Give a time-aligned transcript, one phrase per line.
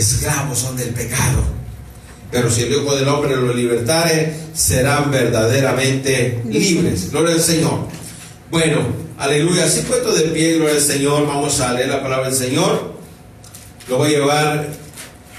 [0.00, 1.42] esclavos son del pecado.
[2.30, 7.10] Pero si el Hijo del Hombre los libertare, serán verdaderamente libres.
[7.10, 7.86] Gloria al Señor.
[8.50, 8.80] Bueno,
[9.16, 9.64] aleluya.
[9.64, 11.26] Así puesto de pie, gloria al Señor.
[11.26, 12.94] Vamos a leer la palabra del Señor.
[13.88, 14.68] Lo voy a llevar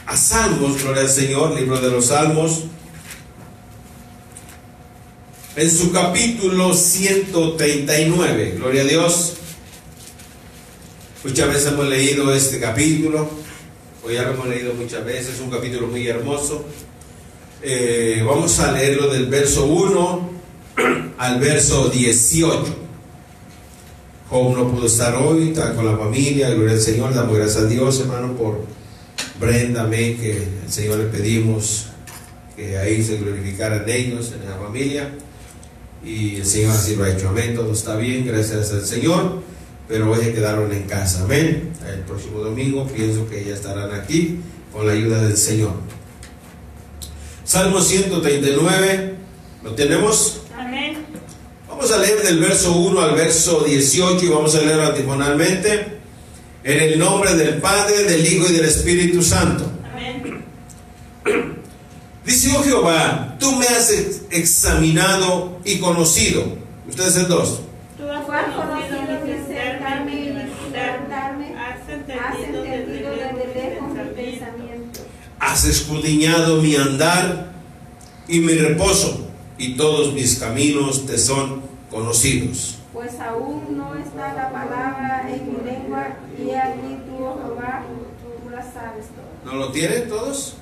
[0.08, 2.64] a Salmos, gloria al Señor, libro de los Salmos.
[5.56, 9.34] En su capítulo 139, gloria a Dios.
[11.24, 13.30] Muchas veces hemos leído este capítulo,
[14.04, 16.66] o ya lo hemos leído muchas veces, es un capítulo muy hermoso.
[17.62, 20.30] Eh, vamos a leerlo del verso 1
[21.18, 22.80] al verso 18.
[24.30, 27.66] Job no pudo estar hoy, está con la familia, gloria al Señor, damos gracias a
[27.66, 28.64] Dios, hermano, por
[29.40, 31.88] Brenda, May, que el Señor le pedimos
[32.56, 35.10] que ahí se glorificaran ellos, en la familia,
[36.04, 39.42] y el Señor así lo ha hecho, amén, todo está bien, gracias al Señor,
[39.90, 41.74] pero hoy se quedaron en casa, amén.
[41.92, 44.40] El próximo domingo pienso que ya estarán aquí
[44.72, 45.74] con la ayuda del Señor.
[47.44, 49.16] Salmo 139,
[49.64, 50.42] ¿lo tenemos?
[50.58, 50.98] Amén.
[51.68, 55.98] Vamos a leer del verso 1 al verso 18 y vamos a leerlo antifonalmente.
[56.64, 59.66] En el nombre del Padre, del Hijo y del Espíritu Santo.
[59.92, 60.44] Amén.
[62.26, 66.44] Dice, oh Jehová, tú me has ex- examinado y conocido.
[66.88, 67.62] Ustedes el dos.
[67.98, 70.70] Tú has conocido conocido mi mi sentarme y mi sentarme.
[70.74, 71.56] levantarme.
[71.56, 74.16] Has Has entendido desde entendido lejos desde mi lejos mi pensamiento.
[74.16, 75.00] pensamiento.
[75.60, 77.52] Has escudriñado mi andar
[78.30, 82.78] y mi reposo, y todos mis caminos te son conocidos.
[82.94, 87.84] Pues aún no está la palabra en mi lengua, y aquí tú, oh Jehová,
[88.22, 89.52] tú la sabes todo.
[89.52, 90.54] ¿No lo tienen todos?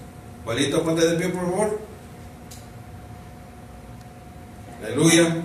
[0.43, 1.79] Juanito, ponte de pie, por favor.
[4.83, 5.43] Aleluya.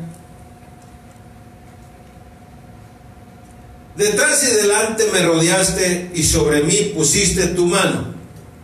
[3.96, 8.12] Detrás y delante me rodeaste y sobre mí pusiste tu mano.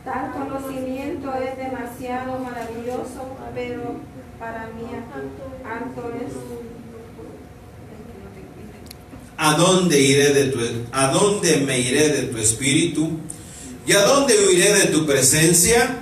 [0.08, 3.97] Tal conocimiento es demasiado maravilloso, pero
[4.39, 4.89] para mí
[5.70, 6.33] alto es.
[9.41, 10.59] ¿A dónde iré de tu
[10.91, 13.21] a dónde me iré de tu espíritu?
[13.87, 15.97] ¿Y a dónde huiré de tu presencia?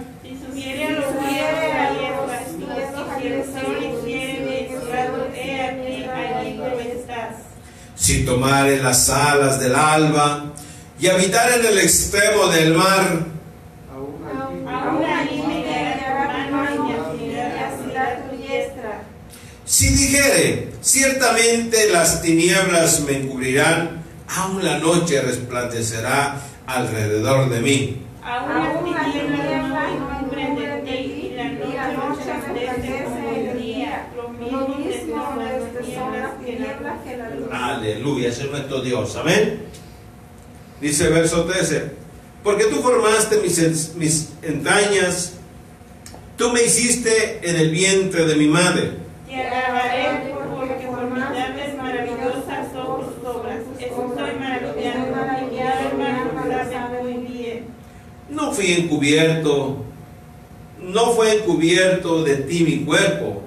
[7.95, 10.55] Si tomare las alas del alba
[10.99, 13.27] y habitar en el extremo del mar.
[19.67, 28.03] Si dijere, ciertamente las tinieblas me encubrirán, aun la noche resplandecerá alrededor de mí.
[28.23, 34.09] Aún Aún las las tinieblas encubren de ti, la noche noche resplandece como el día.
[34.17, 35.53] Lo mismo mismo que son las
[35.89, 37.49] es- son las tinieblas que la tinieblas que la luz.
[37.53, 39.17] Aleluya, ese es nuestro Dios.
[39.17, 39.63] Amén.
[40.81, 41.91] Dice verso 13,
[42.45, 45.33] porque tú formaste mis entrañas,
[46.37, 48.91] tú me hiciste en el vientre de mi madre.
[49.27, 53.59] Te alabaré porque formidables, maravillosas son tus obras.
[53.79, 57.65] Estoy maravillado y mi alma lo sabe muy bien.
[58.28, 59.76] No fui encubierto,
[60.82, 63.42] no fue encubierto de ti mi cuerpo,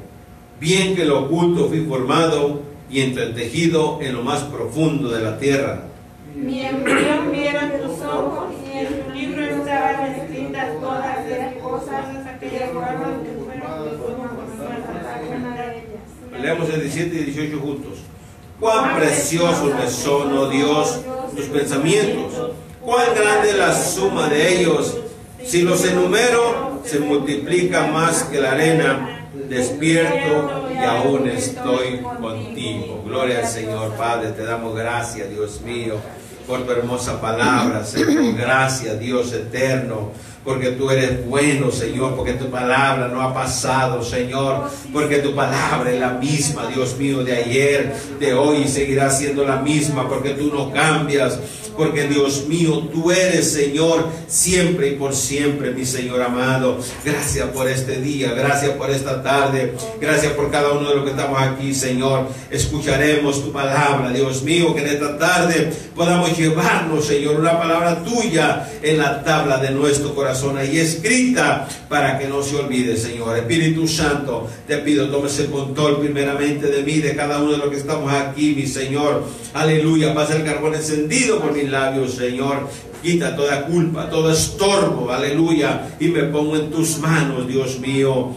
[0.59, 5.83] bien que lo oculto fui formado y entretejido en lo más profundo de la tierra.
[6.35, 12.69] Mi embrión vieron tus ojos y en tu libro estaban escritas todas las cosas aquellas
[12.71, 14.39] cosas que fueron tus ojos
[16.41, 17.99] Leemos el 17 y 18 juntos.
[18.59, 21.01] Cuán preciosos me son, oh Dios,
[21.35, 22.51] tus pensamientos.
[22.89, 24.97] Cuán grande la suma de ellos.
[25.45, 29.27] Si los enumero, se multiplica más que la arena.
[29.47, 33.03] Despierto y aún estoy contigo.
[33.05, 34.31] Gloria al Señor, Padre.
[34.31, 35.97] Te damos gracias, Dios mío,
[36.47, 37.83] por tu hermosa palabra.
[38.35, 40.11] Gracias, Dios eterno
[40.43, 45.91] porque tú eres bueno, Señor, porque tu palabra no ha pasado, Señor, porque tu palabra
[45.91, 50.31] es la misma, Dios mío, de ayer, de hoy, y seguirá siendo la misma, porque
[50.31, 51.39] tú no cambias,
[51.79, 56.77] porque Dios mío, tú eres, Señor, siempre y por siempre, mi Señor amado.
[57.05, 61.11] Gracias por este día, gracias por esta tarde, gracias por cada uno de los que
[61.11, 62.27] estamos aquí, Señor.
[62.51, 68.69] Escucharemos tu palabra, Dios mío, que en esta tarde podamos llevarnos, Señor, una palabra tuya
[68.83, 73.37] en la tabla de nuestro corazón ahí escrita para que no se olvide, Señor.
[73.37, 77.69] Espíritu Santo, te pido, tomes el control primeramente de mí, de cada uno de los
[77.69, 79.23] que estamos aquí, mi Señor.
[79.53, 82.67] Aleluya, pasa el carbón encendido por mis labios, Señor.
[83.01, 85.89] Quita toda culpa, todo estorbo, aleluya.
[85.99, 88.31] Y me pongo en tus manos, Dios mío.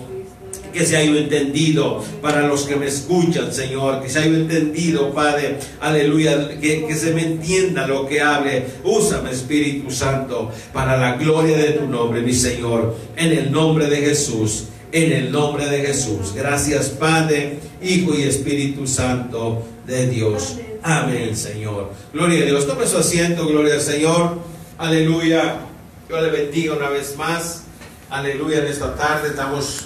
[0.72, 5.58] que se haya entendido para los que me escuchan, Señor, que se haya entendido, Padre,
[5.80, 8.64] aleluya, que, que se me entienda lo que hable.
[8.82, 13.98] Úsame, Espíritu Santo, para la gloria de tu nombre, mi Señor, en el nombre de
[13.98, 16.32] Jesús, en el nombre de Jesús.
[16.34, 20.56] Gracias, Padre, Hijo y Espíritu Santo de Dios.
[20.82, 21.92] Amén, Señor.
[22.12, 22.66] Gloria a Dios.
[22.66, 24.38] Tome su asiento, gloria al Señor.
[24.78, 25.60] Aleluya.
[26.08, 27.62] Yo le bendiga una vez más.
[28.10, 28.58] Aleluya.
[28.58, 29.84] En esta tarde estamos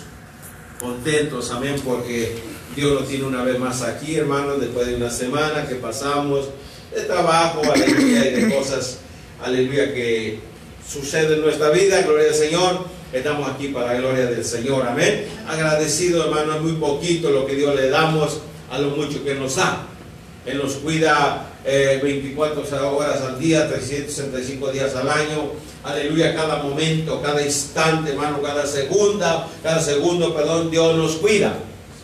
[0.81, 2.37] contentos, amén, porque
[2.75, 6.49] Dios nos tiene una vez más aquí, hermanos, después de una semana que pasamos
[6.95, 8.99] de trabajo, aleluya, y de cosas,
[9.43, 10.41] aleluya, que
[10.89, 12.85] suceden en nuestra vida, gloria al Señor.
[13.13, 15.27] Estamos aquí para la gloria del Señor, amén.
[15.49, 18.41] Agradecido, hermano, es muy poquito lo que Dios le damos
[18.71, 19.87] a lo mucho que nos da.
[20.47, 25.51] Él nos cuida eh, 24 horas al día, 365 días al año.
[25.83, 31.55] Aleluya, cada momento, cada instante, hermano, cada segunda, cada segundo, perdón, Dios nos cuida.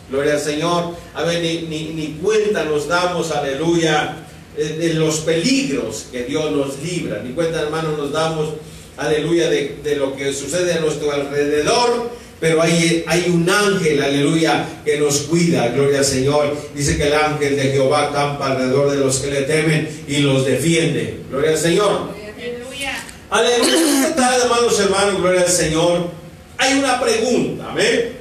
[0.09, 0.95] Gloria al Señor.
[1.13, 4.17] A ver, ni, ni, ni cuenta nos damos, aleluya,
[4.57, 7.21] eh, de los peligros que Dios nos libra.
[7.23, 8.49] Ni cuenta, hermano, nos damos,
[8.97, 12.11] aleluya, de, de lo que sucede a nuestro alrededor
[12.43, 16.57] pero hay, hay un ángel, aleluya, que nos cuida, gloria al Señor.
[16.75, 20.45] Dice que el ángel de Jehová campa alrededor de los que le temen y los
[20.45, 21.21] defiende.
[21.29, 22.09] Gloria al Señor.
[22.13, 23.01] Aleluya.
[23.29, 24.07] Aleluya.
[24.09, 26.09] Esta tarde, hermanos, hermanos, gloria al Señor.
[26.57, 28.19] Hay una pregunta, amén.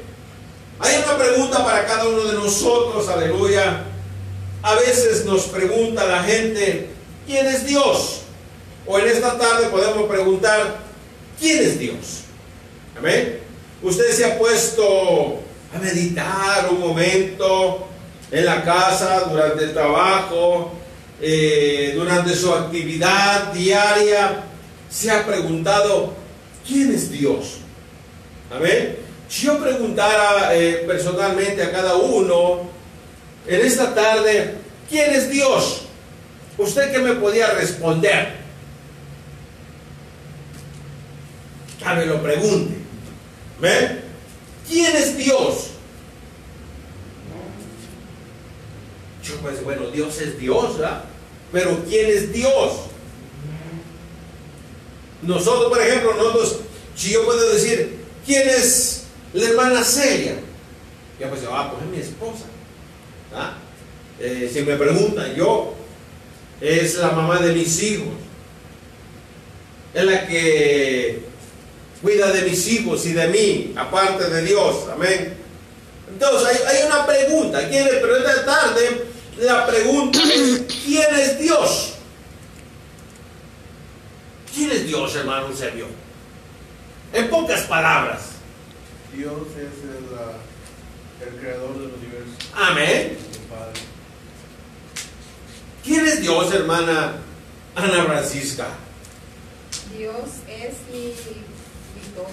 [0.79, 3.87] Hay una pregunta para cada uno de nosotros, aleluya.
[4.63, 6.91] A veces nos pregunta la gente,
[7.27, 8.21] ¿quién es Dios?
[8.87, 10.79] O en esta tarde podemos preguntar,
[11.41, 12.21] ¿quién es Dios?
[12.97, 13.42] Amén.
[13.83, 15.41] Usted se ha puesto
[15.75, 17.89] a meditar un momento
[18.31, 20.73] en la casa, durante el trabajo,
[21.21, 24.45] eh, durante su actividad diaria.
[24.89, 26.15] Se ha preguntado,
[26.67, 27.59] ¿quién es Dios?
[28.55, 28.99] Amén.
[29.29, 32.61] Si yo preguntara eh, personalmente a cada uno
[33.47, 34.57] en esta tarde,
[34.89, 35.83] ¿quién es Dios?
[36.57, 38.35] ¿Usted qué me podía responder?
[41.81, 42.82] Ya me lo pregunte.
[43.63, 44.01] ¿Ven?
[44.69, 45.69] ¿Quién es Dios?
[49.23, 51.05] Yo pues, bueno, Dios es Dios, ¿verdad?
[51.53, 52.73] Pero ¿quién es Dios?
[55.23, 56.59] Nosotros, por ejemplo, nosotros,
[56.97, 60.35] si yo puedo decir, ¿quién es la hermana Celia?
[61.21, 62.47] Ya pues, ah, pues es mi esposa.
[63.33, 63.55] ¿Ah?
[64.19, 65.75] Eh, si me preguntan, yo,
[66.61, 68.09] es la mamá de mis hijos.
[69.95, 71.32] Es la que
[72.03, 74.89] cuida de mis hijos y de mí, aparte de Dios.
[74.93, 75.37] Amén.
[76.13, 77.69] Entonces hay, hay una pregunta.
[77.69, 77.95] ¿Quién es?
[77.95, 79.07] Pero esta tarde
[79.39, 81.95] la pregunta es, ¿quién es Dios?
[84.55, 85.87] ¿Quién es Dios, hermano Eusebio?
[87.13, 88.33] En pocas palabras.
[89.15, 90.33] Dios es el, ah,
[91.21, 93.19] el creador del universo, Amén.
[95.85, 97.15] ¿Quién es Dios, hermana
[97.75, 98.69] Ana Francisca?
[99.97, 100.15] Dios
[100.49, 101.13] es mi,
[101.95, 102.29] mi todo.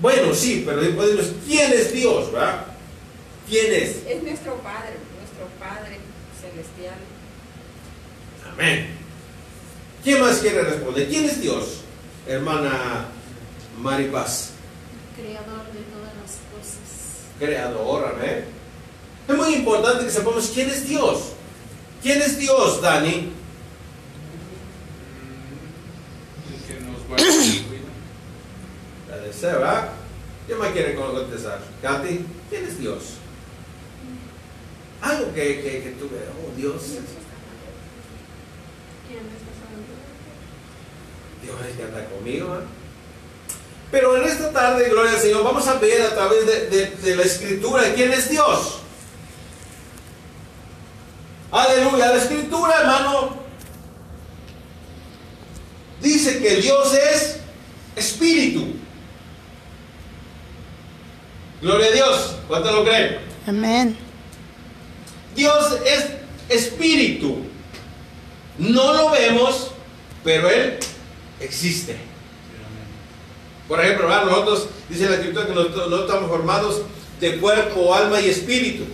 [0.00, 2.66] Bueno, sí, pero después decimos, ¿quién es Dios, verdad?
[3.48, 3.96] ¿Quién es?
[4.06, 5.98] Es nuestro Padre, nuestro Padre
[6.40, 6.96] celestial.
[8.52, 8.88] Amén.
[10.02, 11.08] ¿Quién más quiere responder?
[11.08, 11.80] ¿Quién es Dios?
[12.26, 13.08] Hermana
[13.78, 14.50] Maripaz.
[15.16, 17.38] creador de todas las cosas.
[17.38, 18.44] Creador, amén.
[19.28, 21.32] Es muy importante que sepamos quién es Dios.
[22.02, 23.32] ¿Quién es Dios, Dani?
[26.50, 27.24] El que nos guarda
[29.32, 29.88] ser, ¿verdad?
[30.46, 31.60] ¿Quién más quiere contestar?
[31.82, 33.02] Katy, ¿quién es Dios?
[35.00, 36.82] Algo que, que, que tú veas, oh Dios.
[41.42, 42.54] Dios es que anda conmigo.
[42.54, 42.64] ¿eh?
[43.90, 47.16] Pero en esta tarde, gloria al Señor, vamos a ver a través de, de- de
[47.16, 48.80] la escritura quién es Dios.
[51.52, 53.36] Aleluya, la escritura, hermano,
[56.02, 57.36] dice que Dios es
[57.94, 58.74] espíritu.
[61.64, 63.20] Gloria a Dios, ¿cuánto lo creen?
[63.46, 63.96] Amén.
[65.34, 66.10] Dios es
[66.50, 67.38] espíritu.
[68.58, 69.70] No lo vemos,
[70.22, 70.78] pero Él
[71.40, 71.96] existe.
[73.66, 74.26] Por ejemplo, ¿verdad?
[74.26, 76.82] nosotros, dice la escritura que nosotros no estamos formados
[77.18, 78.84] de cuerpo, alma y espíritu.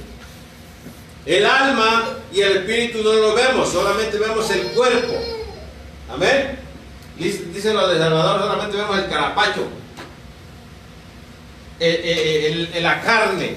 [1.26, 5.14] El alma y el espíritu no lo vemos, solamente vemos el cuerpo.
[6.08, 6.56] Amén.
[7.18, 9.66] Dice dice lo de Salvador, solamente vemos el carapacho,
[11.80, 13.56] el- el- el- la carne,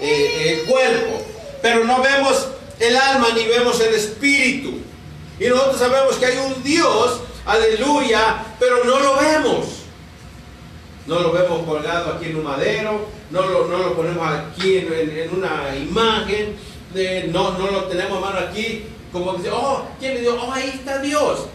[0.00, 1.22] eh, el cuerpo.
[1.62, 2.48] Pero no vemos
[2.80, 4.78] el alma ni vemos el espíritu.
[5.40, 9.66] Y nosotros sabemos que hay un Dios, aleluya, pero no lo vemos.
[11.06, 15.30] no lo vemos colgado aquí en un madero, no lo, no lo ponemos aquí en,
[15.32, 16.54] una imagen,
[17.32, 20.34] no, no lo tenemos hermano aquí, como dice, oh, ¿quién le dio?
[20.38, 21.46] Oh, ahí está Dios.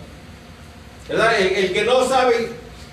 [1.08, 1.39] ¿Verdad?
[1.39, 2.50] El, el que no sabe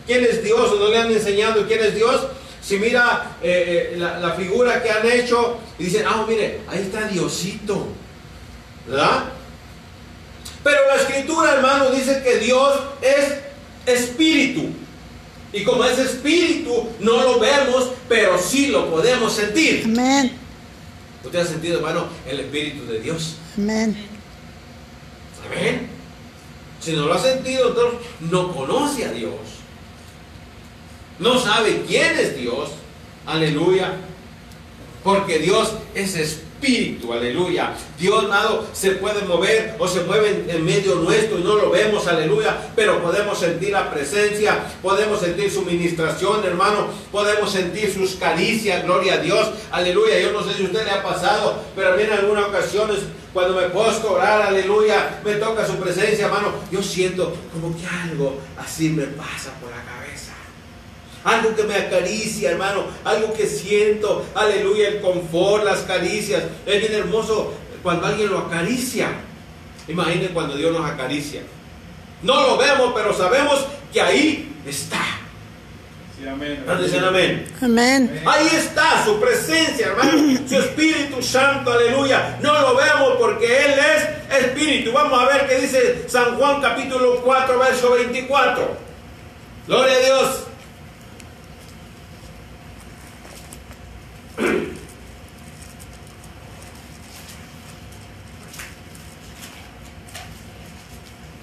[0.07, 2.27] quién es Dios o no le han enseñado quién es Dios,
[2.63, 6.83] si mira eh, eh, la, la figura que han hecho y dicen, ah, mire, ahí
[6.83, 7.89] está Diosito.
[8.87, 9.25] ¿Verdad?
[10.63, 13.39] Pero la escritura, hermano, dice que Dios es
[13.87, 14.69] espíritu.
[15.53, 19.83] Y como es espíritu, no lo vemos, pero sí lo podemos sentir.
[19.85, 20.33] Amén.
[21.25, 23.37] ¿Usted ha sentido, hermano, el espíritu de Dios?
[23.57, 23.97] Amén.
[25.47, 25.89] Amén.
[26.81, 29.60] Si no lo ha sentido, entonces no conoce a Dios.
[31.21, 32.71] No sabe quién es Dios.
[33.27, 33.93] Aleluya.
[35.05, 37.13] Porque Dios es espíritu.
[37.13, 37.75] Aleluya.
[37.99, 42.07] Dios, nada se puede mover o se mueve en, medio nuestro y no lo vemos.
[42.07, 42.71] Aleluya.
[42.75, 44.65] Pero podemos sentir la presencia.
[44.83, 46.89] Podemos sentir su ministración, hermano.
[47.13, 48.83] Podemos sentir sus caricias.
[48.85, 49.51] Gloria a Dios.
[49.71, 50.19] Aleluya.
[50.21, 53.01] Yo no sé si a usted le ha pasado, pero a mí en algunas ocasiones
[53.33, 56.53] cuando me posto a orar, aleluya, me toca su presencia, hermano.
[56.73, 60.00] Yo siento como que algo así me pasa por cabeza.
[61.25, 62.85] Algo que me acaricia, hermano.
[63.05, 66.45] Algo que siento, aleluya, el confort, las caricias.
[66.67, 69.09] Es bien hermoso cuando alguien lo acaricia.
[69.89, 71.43] Imaginen cuando Dios nos acaricia.
[72.23, 75.03] No lo vemos, pero sabemos que ahí está.
[76.19, 76.63] Sí, amén.
[76.65, 77.47] ¿Cuántos dicen amén?
[77.63, 78.23] Amén.
[78.27, 80.39] Ahí está su presencia, hermano.
[80.47, 82.39] Su Espíritu Santo, aleluya.
[82.43, 84.93] No lo vemos porque Él es Espíritu.
[84.93, 88.77] Vamos a ver qué dice San Juan capítulo 4, verso 24.
[89.67, 90.50] Gloria a Dios.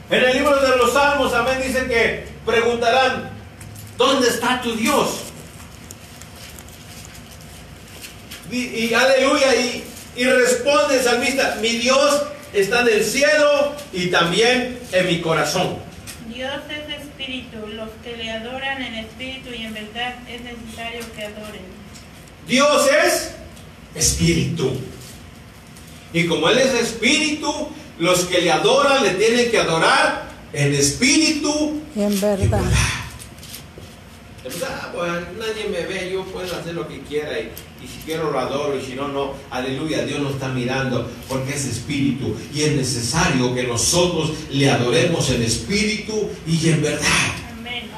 [0.09, 3.29] En el libro de los Salmos, amén, dice que preguntarán,
[3.97, 5.23] ¿dónde está tu Dios?
[8.49, 9.83] Y, y aleluya, y,
[10.15, 12.23] y responde el salmista, mi Dios
[12.53, 15.77] está en el cielo y también en mi corazón.
[16.33, 21.23] Dios es espíritu, los que le adoran en espíritu y en verdad es necesario que
[21.23, 21.61] adoren.
[22.47, 23.31] Dios es
[23.93, 24.79] espíritu.
[26.13, 27.69] Y como Él es espíritu,
[27.99, 32.61] los que le adoran le tienen que adorar en espíritu Y en y verdad.
[34.63, 37.51] Ah, pues, nadie me ve, yo puedo hacer lo que quiera y,
[37.83, 39.33] y si quiero lo adoro y si no, no.
[39.49, 45.29] Aleluya, Dios nos está mirando porque es espíritu y es necesario que nosotros le adoremos
[45.31, 47.01] en espíritu y en verdad.
[47.59, 47.89] Amén.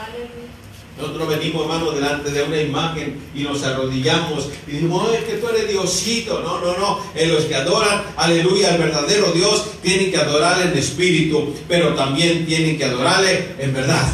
[0.99, 5.37] Nosotros venimos, hermano, delante de una imagen y nos arrodillamos y decimos, "Oh, es que
[5.37, 6.41] tú eres Diosito.
[6.41, 6.99] No, no, no.
[7.15, 12.45] En los que adoran, aleluya, al verdadero Dios, tienen que adorarle en espíritu, pero también
[12.45, 14.07] tienen que adorarle en verdad.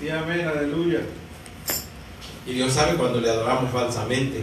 [0.00, 1.00] Sí, amén, aleluya.
[2.46, 4.42] Y Dios sabe cuando le adoramos falsamente.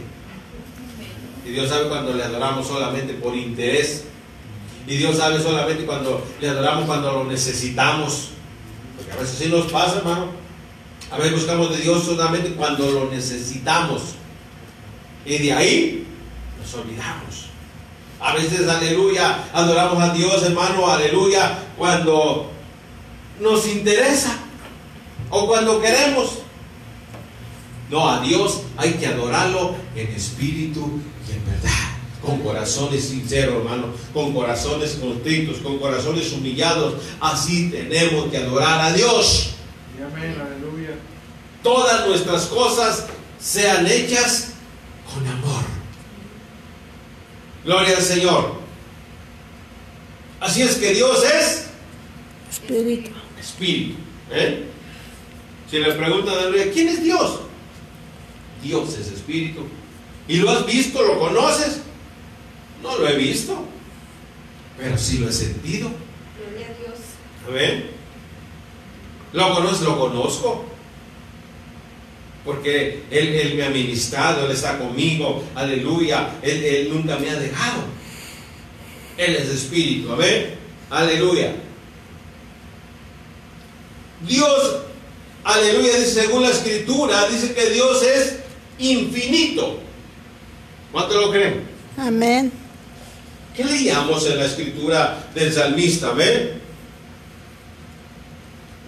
[1.45, 4.03] Y Dios sabe cuando le adoramos solamente por interés.
[4.85, 8.29] Y Dios sabe solamente cuando le adoramos cuando lo necesitamos.
[8.95, 10.42] Porque a veces sí nos pasa, hermano.
[11.13, 14.15] A veces buscamos de Dios solamente cuando lo necesitamos.
[15.23, 16.07] Y de ahí
[16.59, 17.49] nos olvidamos.
[18.19, 22.49] A veces, aleluya, adoramos a Dios, hermano, aleluya, cuando
[23.39, 24.39] nos interesa
[25.29, 26.39] o cuando queremos.
[27.91, 31.69] No, a Dios hay que adorarlo en espíritu y en verdad.
[32.23, 33.89] Con corazones sinceros, hermano.
[34.13, 36.95] Con corazones contritos, con corazones humillados.
[37.19, 39.51] Así tenemos que adorar a Dios.
[40.03, 40.62] Amén.
[41.63, 43.05] Todas nuestras cosas
[43.39, 44.49] sean hechas
[45.13, 45.63] con amor.
[47.63, 48.55] Gloria al Señor.
[50.41, 51.65] Así es que Dios es
[52.51, 53.11] Espíritu.
[53.39, 53.95] espíritu.
[54.31, 54.65] ¿eh?
[55.71, 57.39] Si le preguntan a Dios, ¿quién es Dios?
[58.61, 59.65] Dios es espíritu.
[60.27, 61.01] ¿Y lo has visto?
[61.01, 61.79] ¿Lo conoces?
[62.81, 63.65] No lo he visto,
[64.77, 65.89] pero sí lo he sentido.
[66.37, 66.99] Gloria a Dios.
[67.47, 67.89] Amén.
[69.31, 69.83] ¿Lo conozco?
[69.85, 70.65] Lo conozco.
[72.45, 75.43] Porque él, él me ha ministrado, Él está conmigo.
[75.55, 76.29] Aleluya.
[76.41, 77.83] Él, él nunca me ha dejado.
[79.17, 80.11] Él es espíritu.
[80.11, 80.55] Amén.
[80.89, 81.55] Aleluya.
[84.27, 84.77] Dios,
[85.43, 88.35] aleluya, dice según la escritura, dice que Dios es
[88.79, 89.79] infinito.
[90.91, 91.63] ¿Cuánto lo creen?
[91.97, 92.51] Amén.
[93.55, 96.13] ¿Qué leíamos en la escritura del salmista?
[96.13, 96.61] ¿Ven?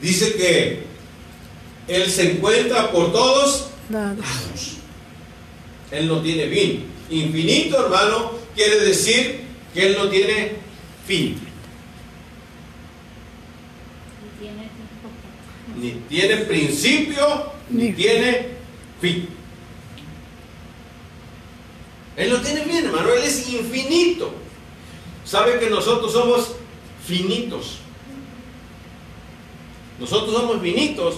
[0.02, 0.85] Dice que
[1.88, 4.78] Él se encuentra por todos Lados.
[5.92, 6.86] Él no tiene fin.
[7.12, 9.42] Infinito, hermano, quiere decir
[9.74, 10.54] que Él no tiene
[11.06, 11.38] fin.
[14.24, 15.78] Y tiene tiempo.
[15.80, 18.56] Ni tiene principio, ni Ni- tiene
[19.02, 19.28] Fin.
[22.16, 23.10] Él lo tiene bien, hermano.
[23.14, 24.34] Él es infinito.
[25.26, 26.56] Sabe que nosotros somos
[27.06, 27.80] finitos.
[30.00, 31.16] Nosotros somos finitos,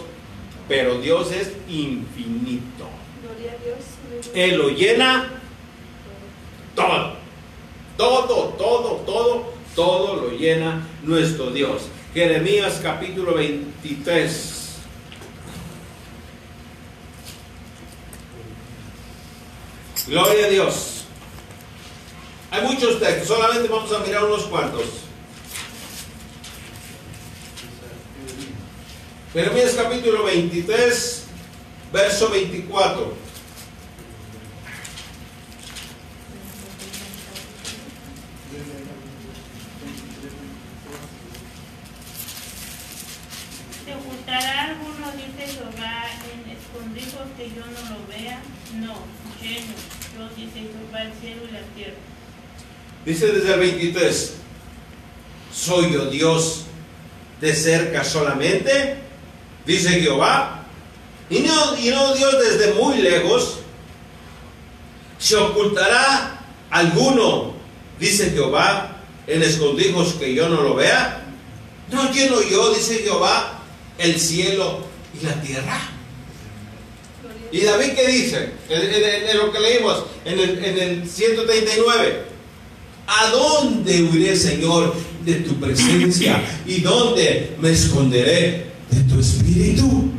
[0.68, 2.88] pero Dios es infinito.
[3.24, 4.34] Gloria a Dios.
[4.34, 5.30] Él lo llena
[6.76, 7.14] todo.
[7.98, 11.84] Todo, todo, todo, todo lo llena nuestro Dios.
[12.14, 14.58] Jeremías capítulo 23.
[20.08, 21.06] Gloria a Dios.
[22.52, 25.07] Hay muchos textos, solamente vamos a mirar unos cuantos.
[29.34, 31.24] Jeremías capítulo 23,
[31.92, 33.14] verso 24.
[43.86, 48.42] ¿Se ocultará alguno, dice Jehová, en escondrijos que yo no lo vea?
[48.76, 48.96] No,
[49.42, 49.74] lleno,
[50.18, 51.98] yo dice Jehová, el cielo y la tierra.
[53.06, 54.34] Dice desde el 23,
[55.54, 56.64] ¿soy yo Dios
[57.42, 59.07] de cerca solamente?
[59.68, 60.64] Dice Jehová.
[61.30, 63.60] Y no, y no Dios desde muy lejos.
[65.20, 67.54] ¿Se ocultará alguno,
[68.00, 71.26] dice Jehová, en escondrijos que yo no lo vea?
[71.92, 73.60] No lleno yo, dice Jehová,
[73.98, 74.86] el cielo
[75.20, 75.80] y la tierra.
[77.52, 78.52] ¿Y David qué dice?
[78.70, 82.24] En lo que leímos, en el, en el 139.
[83.08, 84.94] ¿A dónde huiré, Señor,
[85.26, 86.42] de tu presencia?
[86.66, 90.12] ¿Y dónde me esconderé de tu espíritu?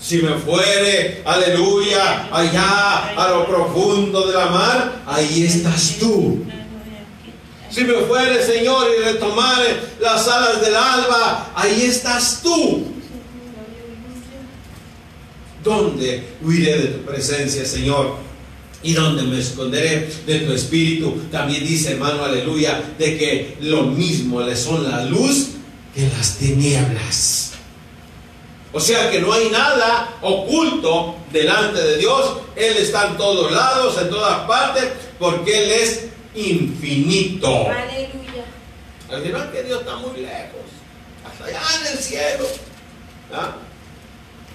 [0.00, 6.44] Si me fuere, aleluya, allá a lo profundo de la mar, ahí estás tú.
[7.70, 12.84] Si me fuere, Señor, y retomare las alas del alba, ahí estás tú.
[15.62, 18.16] ¿Dónde huiré de tu presencia, Señor?
[18.82, 21.22] ¿Y dónde me esconderé de tu espíritu?
[21.30, 25.50] También dice, hermano, aleluya, de que lo mismo le son la luz
[25.94, 27.52] que las tinieblas.
[28.72, 32.38] O sea que no hay nada oculto delante de Dios.
[32.56, 34.84] Él está en todos lados, en todas partes,
[35.18, 37.68] porque Él es infinito.
[37.68, 38.44] Aleluya.
[39.10, 40.62] Al final que Dios está muy lejos,
[41.30, 42.46] hasta allá en el cielo.
[43.34, 43.56] ¿ah?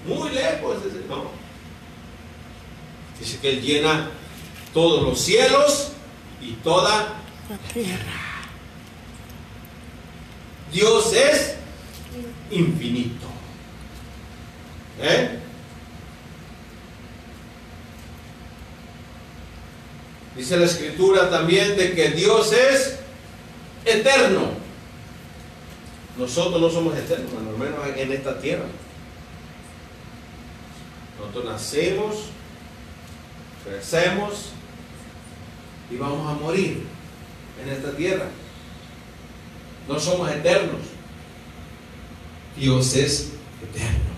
[0.08, 1.30] Muy lejos, dice, no.
[3.20, 4.10] Dice que Él llena
[4.74, 5.90] todos los cielos
[6.42, 8.27] y toda La tierra.
[10.72, 11.56] Dios es
[12.52, 13.28] infinito.
[15.02, 15.40] ¿Eh?
[20.36, 23.00] Dice la escritura también de que Dios es
[23.86, 24.52] eterno.
[26.18, 28.66] Nosotros no somos eternos, al menos en esta tierra.
[31.20, 32.16] Nosotros nacemos,
[33.64, 34.52] crecemos
[35.90, 36.84] y vamos a morir
[37.64, 38.26] en esta tierra.
[39.88, 40.82] No somos eternos.
[42.58, 43.30] Dios es
[43.62, 44.18] eterno.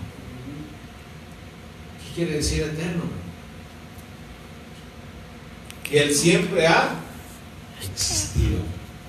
[2.02, 3.02] ¿Qué quiere decir eterno?
[5.88, 6.94] Que Él siempre ha
[7.82, 8.58] existido.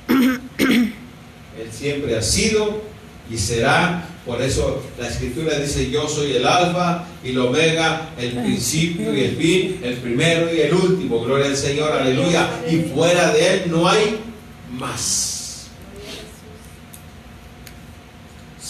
[0.07, 2.81] Él siempre ha sido
[3.29, 4.07] y será.
[4.25, 9.21] Por eso la escritura dice, yo soy el alfa y el omega, el principio y
[9.21, 11.23] el fin, el primero y el último.
[11.23, 12.47] Gloria al Señor, aleluya.
[12.69, 14.19] Y fuera de Él no hay
[14.77, 15.40] más.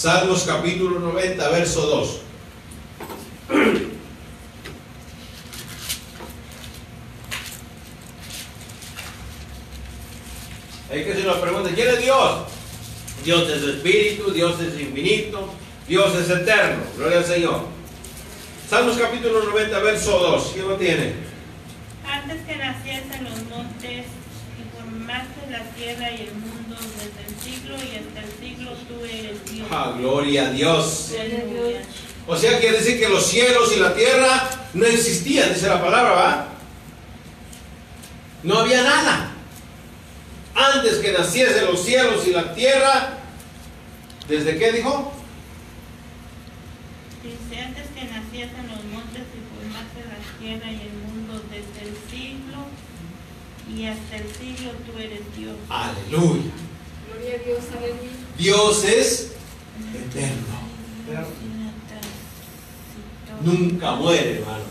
[0.02, 2.22] Salmos capítulo 90, verso 2.
[10.90, 12.48] Hay que hacer una pregunta, ¿quién es Dios?
[13.24, 15.54] Dios es espíritu, Dios es infinito,
[15.88, 16.82] Dios es eterno.
[16.98, 17.66] Gloria al Señor.
[18.68, 20.52] Salmos capítulo 90, verso 2.
[20.56, 21.14] ¿Quién lo tiene?
[22.08, 24.08] Antes que naciesen los montes
[25.12, 29.46] formaste la tierra y el mundo desde el siglo y hasta el siglo tú eres
[29.52, 29.68] Dios.
[29.72, 31.12] Ah, gloria a Dios.
[31.20, 31.82] Aleluya.
[32.28, 36.12] O sea, quiere decir que los cielos y la tierra no existían, dice la palabra,
[36.12, 36.48] ¿va?
[38.44, 39.32] No había nada.
[40.56, 43.18] Antes que naciesen los cielos y la tierra,
[44.28, 45.14] ¿desde qué dijo?
[47.24, 51.98] Dice, antes que naciesen los montes y formaste la tierra y el mundo desde el
[52.10, 52.71] siglo
[53.76, 55.56] y hasta el siglo tú eres Dios.
[55.70, 56.52] Aleluya.
[57.08, 58.12] Gloria a Dios, aleluya.
[58.38, 59.32] Dios es
[59.96, 60.62] eterno.
[63.44, 64.64] Nunca muere, hermano.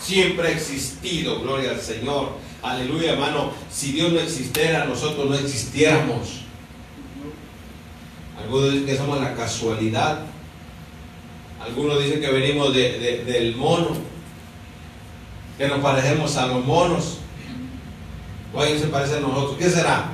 [0.00, 2.36] Siempre ha existido, gloria al Señor.
[2.62, 3.50] Aleluya, hermano.
[3.70, 6.40] Si Dios no existiera, nosotros no existiéramos.
[8.38, 10.20] Algunos dicen que somos la casualidad.
[11.60, 13.88] Algunos dicen que venimos de- de- del mono,
[15.56, 17.18] que nos parecemos a los monos.
[18.54, 19.56] O ellos se parecen a nosotros.
[19.58, 20.12] ¿Qué será?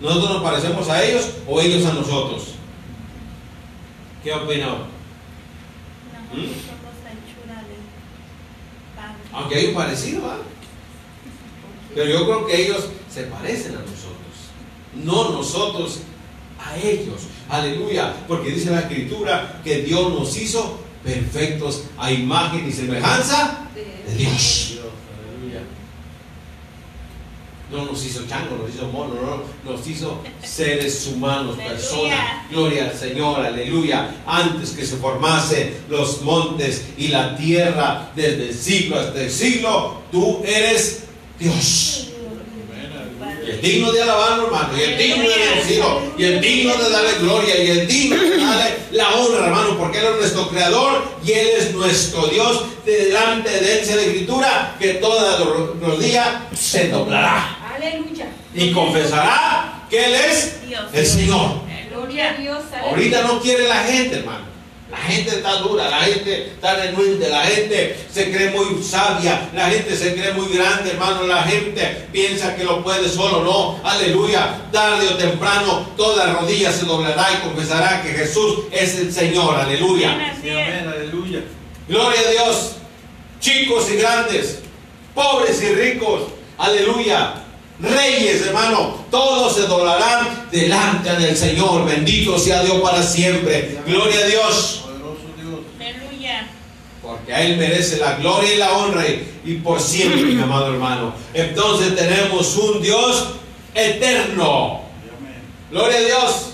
[0.00, 2.54] ¿Nosotros nos parecemos a ellos o ellos a nosotros?
[4.22, 4.30] ¿Qué?
[4.30, 4.88] Nosotros
[6.32, 6.68] ¿Mm?
[9.32, 10.38] Aunque hay un parecido, ¿va?
[11.94, 14.14] Pero yo creo que ellos se parecen a nosotros.
[14.94, 16.00] No nosotros
[16.58, 17.22] a ellos.
[17.48, 18.14] Aleluya.
[18.26, 24.77] Porque dice la escritura que Dios nos hizo perfectos a imagen y semejanza de Dios.
[27.70, 32.48] No nos hizo chango, nos hizo mono, no, nos hizo seres humanos, personas.
[32.50, 34.22] Gloria al Señor, aleluya.
[34.26, 40.00] Antes que se formase los montes y la tierra, desde el siglo hasta el siglo,
[40.10, 41.04] tú eres
[41.38, 42.06] Dios.
[43.46, 46.90] Y es digno de alabarlo, hermano, y es digno de bendecirlo, y es digno de
[46.90, 51.02] darle gloria, y es digno de darle la honra, hermano, porque Él es nuestro creador
[51.24, 52.64] y Él es nuestro Dios.
[52.86, 54.98] Delante de Él se la escritura que
[55.80, 56.26] los días
[56.58, 58.26] se doblará Aleluya.
[58.54, 60.82] y confesará que Él es Dios.
[60.92, 61.60] el Señor.
[61.90, 62.38] Gloria a Aleluya.
[62.38, 62.64] Dios.
[62.72, 62.90] aleluya.
[62.90, 64.48] Ahorita no quiere la gente, hermano.
[64.90, 69.68] La gente está dura, la gente está renuente, la gente se cree muy sabia, la
[69.68, 71.26] gente se cree muy grande, hermano.
[71.26, 73.86] La gente piensa que lo puede solo, no.
[73.86, 74.62] Aleluya.
[74.72, 79.56] Tarde o temprano, toda rodilla se doblará y confesará que Jesús es el Señor.
[79.56, 80.12] Aleluya.
[80.14, 81.40] Amén, aleluya.
[81.86, 82.72] Gloria a Dios.
[83.40, 84.60] Chicos y grandes,
[85.14, 86.22] pobres y ricos.
[86.56, 87.34] Aleluya.
[87.80, 91.84] Reyes, hermano, todos se doblarán delante del Señor.
[91.84, 93.78] Bendito sea Dios para siempre.
[93.86, 94.82] Gloria a Dios.
[94.84, 95.60] Poderoso Dios.
[95.78, 96.48] Aleluya.
[97.00, 99.04] Porque a Él merece la gloria y la honra
[99.44, 101.14] y, por siempre, mi amado hermano.
[101.32, 103.28] Entonces tenemos un Dios
[103.74, 104.82] eterno.
[105.70, 106.50] Gloria a Dios.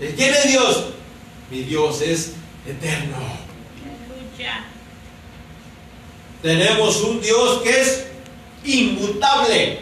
[0.00, 0.84] ¿De quién es Dios?
[1.48, 2.32] Mi Dios es
[2.66, 3.16] eterno.
[3.84, 4.64] Aleluya.
[6.42, 8.09] Tenemos un Dios que es
[8.64, 9.80] inmutable.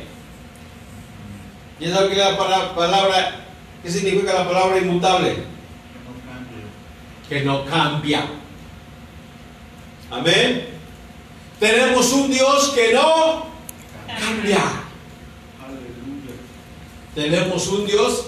[1.81, 3.47] ¿Y sabe qué es la palabra?
[3.83, 5.31] ¿Qué significa la palabra inmutable?
[5.31, 6.65] No cambie.
[7.29, 8.27] Que no cambia.
[10.11, 10.69] Amén.
[11.61, 13.47] Tenemos un Dios que no
[14.07, 14.63] cambia.
[15.65, 16.35] Aleluya.
[17.15, 18.27] Tenemos un Dios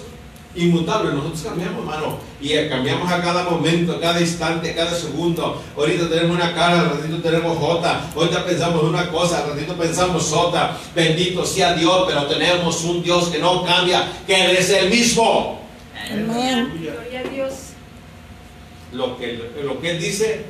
[0.55, 1.13] inmutable.
[1.13, 2.17] Nosotros cambiamos, hermano.
[2.41, 5.61] Y eh, cambiamos a cada momento, a cada instante, a cada segundo.
[5.77, 8.09] Ahorita tenemos una cara, al ratito tenemos otra.
[8.15, 10.77] Ahorita pensamos una cosa, al ratito pensamos otra.
[10.95, 15.61] Bendito sea Dios, pero tenemos un Dios que no cambia, que Él es el mismo.
[16.11, 16.73] Amén.
[16.81, 17.53] Gloria a Dios.
[18.91, 20.45] Lo que, lo que Él dice,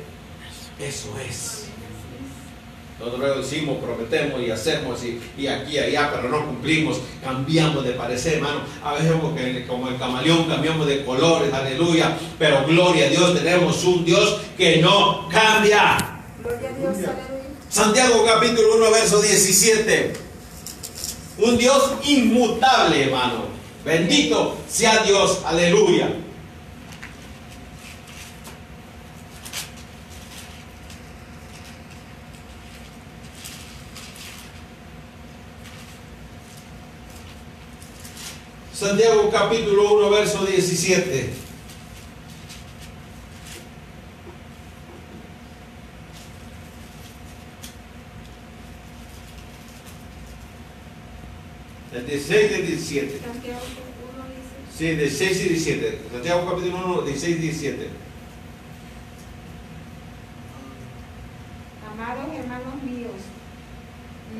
[0.80, 1.61] eso es.
[3.04, 7.92] Nosotros decimos, prometemos y hacemos y, y aquí y allá, pero no cumplimos, cambiamos de
[7.92, 8.60] parecer, hermano.
[8.84, 12.16] A veces como, que- como el camaleón cambiamos de colores, aleluya.
[12.38, 16.20] Pero gloria a Dios, tenemos un Dios que no cambia.
[16.42, 17.42] Gloria a Dios, aleluya.
[17.68, 20.12] Santiago capítulo 1, verso 17.
[21.38, 23.46] Un Dios inmutable, hermano.
[23.84, 26.08] Bendito sea Dios, aleluya.
[38.82, 41.30] Santiago capítulo 1, verso 17.
[51.94, 53.20] El 16 y el 17.
[53.24, 53.60] Santiago
[54.16, 54.76] 1 dice.
[54.76, 56.00] Sí, 16 y 17.
[56.10, 57.88] Santiago capítulo 1, 16 y 17.
[61.88, 63.12] Amados hermanos míos,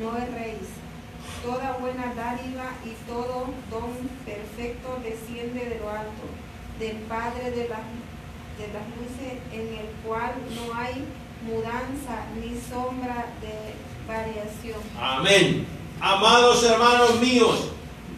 [0.01, 0.82] no erréis.
[1.43, 6.23] Toda buena dádiva y todo don perfecto desciende de lo alto,
[6.79, 7.81] del Padre de las,
[8.57, 11.03] de las luces, en el cual no hay
[11.45, 13.73] mudanza ni sombra de
[14.07, 14.79] variación.
[14.97, 15.67] Amén.
[15.99, 17.71] Amados hermanos míos,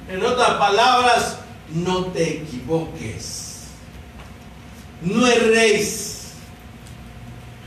[0.07, 3.69] en otras palabras, no te equivoques.
[5.01, 6.33] No erréis.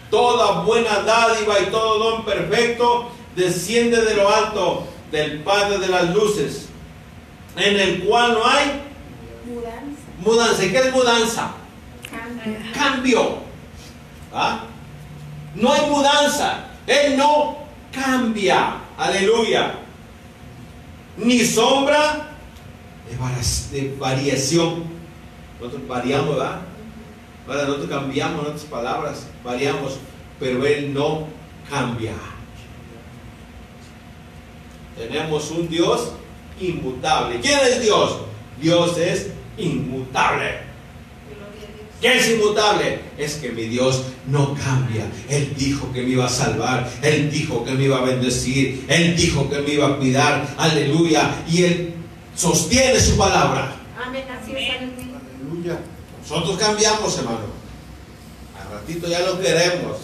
[0.09, 6.15] Toda buena dádiva y todo don perfecto desciende de lo alto del Padre de las
[6.15, 6.69] luces,
[7.57, 8.83] en el cual no hay
[9.47, 10.65] Mudanza, mudanza.
[10.65, 11.51] ¿Y ¿Qué es mudanza?
[12.11, 12.73] cambio.
[12.75, 13.39] cambio.
[14.33, 14.65] ¿Ah?
[15.55, 16.67] No hay mudanza.
[16.87, 17.59] Él no
[17.93, 18.77] cambia.
[18.99, 19.75] Aleluya.
[21.17, 22.29] Ni sombra
[23.73, 24.85] de, variación.
[25.61, 26.37] Nosotros variamos.
[26.37, 27.67] ¿Verdad?
[27.67, 29.99] Nosotros cambiamos nuestras palabras, variamos,
[30.39, 31.27] pero Él no
[31.71, 32.13] cambia.
[34.99, 36.11] Tenemos un Dios
[36.61, 37.39] inmutable.
[37.41, 38.19] ¿Quién es Dios?
[38.61, 40.69] Dios es inmutable.
[42.01, 43.01] ¿Qué es inmutable?
[43.17, 45.07] Es que mi Dios no cambia.
[45.29, 46.89] Él dijo que me iba a salvar.
[47.03, 48.85] Él dijo que me iba a bendecir.
[48.89, 50.55] Él dijo que me iba a cuidar.
[50.59, 51.43] Aleluya.
[51.49, 51.95] Y Él
[52.37, 53.75] sostiene su palabra.
[54.01, 54.77] Amén, así es.
[54.77, 55.81] Aleluya.
[56.23, 57.59] Nosotros cambiamos, hermano.
[58.61, 59.97] Al ratito ya lo queremos.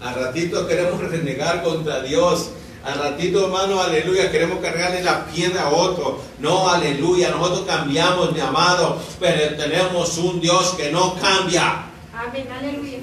[0.00, 2.50] Al ratito queremos renegar contra Dios.
[2.84, 6.22] Al ratito, hermano, aleluya, queremos cargarle la piedra a otro.
[6.38, 11.84] No, aleluya, nosotros cambiamos, mi amado, pero tenemos un Dios que no cambia.
[12.14, 12.98] Amén, aleluya.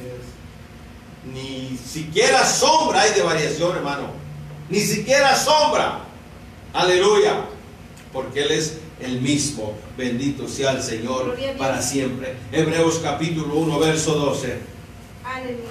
[1.33, 4.07] Ni siquiera sombra hay de variación, hermano.
[4.69, 5.99] Ni siquiera sombra.
[6.73, 7.45] Aleluya.
[8.13, 9.77] Porque Él es el mismo.
[9.97, 12.35] Bendito sea el Señor para siempre.
[12.51, 14.59] Hebreos capítulo 1, verso 12.
[15.23, 15.61] Aleluya.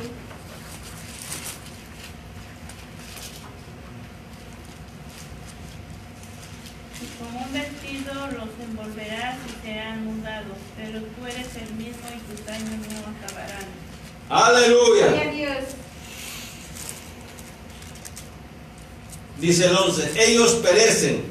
[7.00, 12.36] Y con un vestido los envolverás y serán mudados, pero tú eres el mismo y
[12.36, 13.66] tus años no acabarán.
[14.28, 15.06] Aleluya.
[19.40, 21.22] Dice el 11, ellos perecen,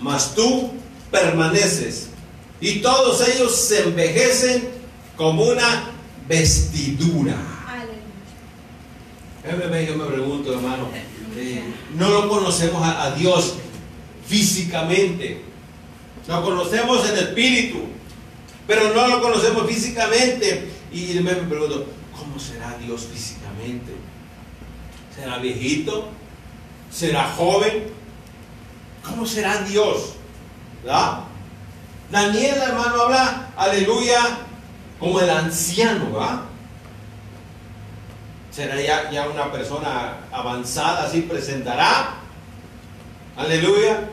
[0.00, 0.72] mas tú
[1.10, 2.08] permaneces.
[2.60, 4.68] Y todos ellos se envejecen
[5.16, 5.90] como una
[6.26, 7.36] vestidura.
[7.68, 8.00] Aleluya.
[9.86, 10.88] Yo me pregunto, hermano,
[11.36, 11.62] eh,
[11.94, 13.54] no lo conocemos a, a Dios
[14.26, 15.42] físicamente.
[16.26, 17.78] Lo conocemos en espíritu,
[18.66, 20.68] pero no lo conocemos físicamente.
[20.92, 21.86] Y me pregunto,
[22.18, 23.92] ¿cómo será Dios físicamente?
[25.14, 26.08] ¿Será viejito?
[26.90, 27.84] ¿Será joven?
[29.02, 30.14] ¿Cómo será Dios?
[30.82, 31.20] ¿Verdad?
[32.10, 34.20] Daniel, hermano, habla, aleluya,
[34.98, 36.40] como el anciano, ¿verdad?
[38.58, 42.14] será ya, ya una persona avanzada, así presentará.
[43.36, 44.10] Aleluya.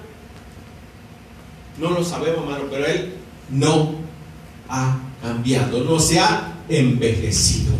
[1.79, 3.15] No lo sabemos, hermano, pero él
[3.49, 3.95] no
[4.69, 7.73] ha cambiado, no se ha envejecido.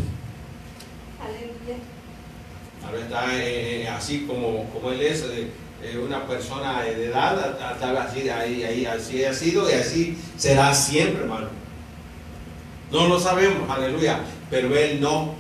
[3.00, 5.48] Está eh, así como, como él es, eh,
[5.84, 10.74] eh, una persona de edad, hasta así, ahí, ahí, así ha sido y así será
[10.74, 11.48] siempre, hermano.
[12.92, 15.34] No lo sabemos, aleluya, pero él no,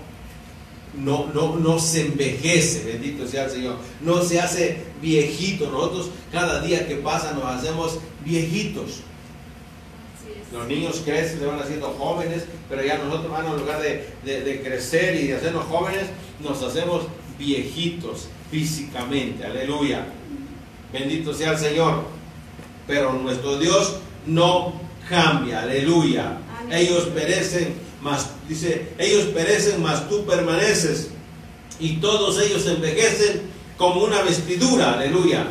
[0.97, 5.69] no, no, no se envejece, bendito sea el Señor, no se hace viejito.
[5.69, 9.01] Nosotros cada día que pasa nos hacemos viejitos.
[10.53, 14.41] Los niños crecen, se van haciendo jóvenes, pero ya nosotros, hermano, en lugar de, de-
[14.41, 16.03] de crecer y de hacernos jóvenes,
[16.39, 17.03] nos hacemos
[17.37, 19.45] viejitos físicamente.
[19.45, 20.05] Aleluya.
[20.91, 22.05] Bendito sea el Señor.
[22.87, 24.73] Pero nuestro Dios no
[25.09, 25.63] cambia.
[25.63, 26.37] Aleluya.
[26.59, 26.77] Amén.
[26.77, 31.09] Ellos perecen, mas dice, ellos perecen, mas tú permaneces.
[31.79, 33.41] Y todos ellos envejecen
[33.77, 34.93] como una vestidura.
[34.93, 35.47] Aleluya.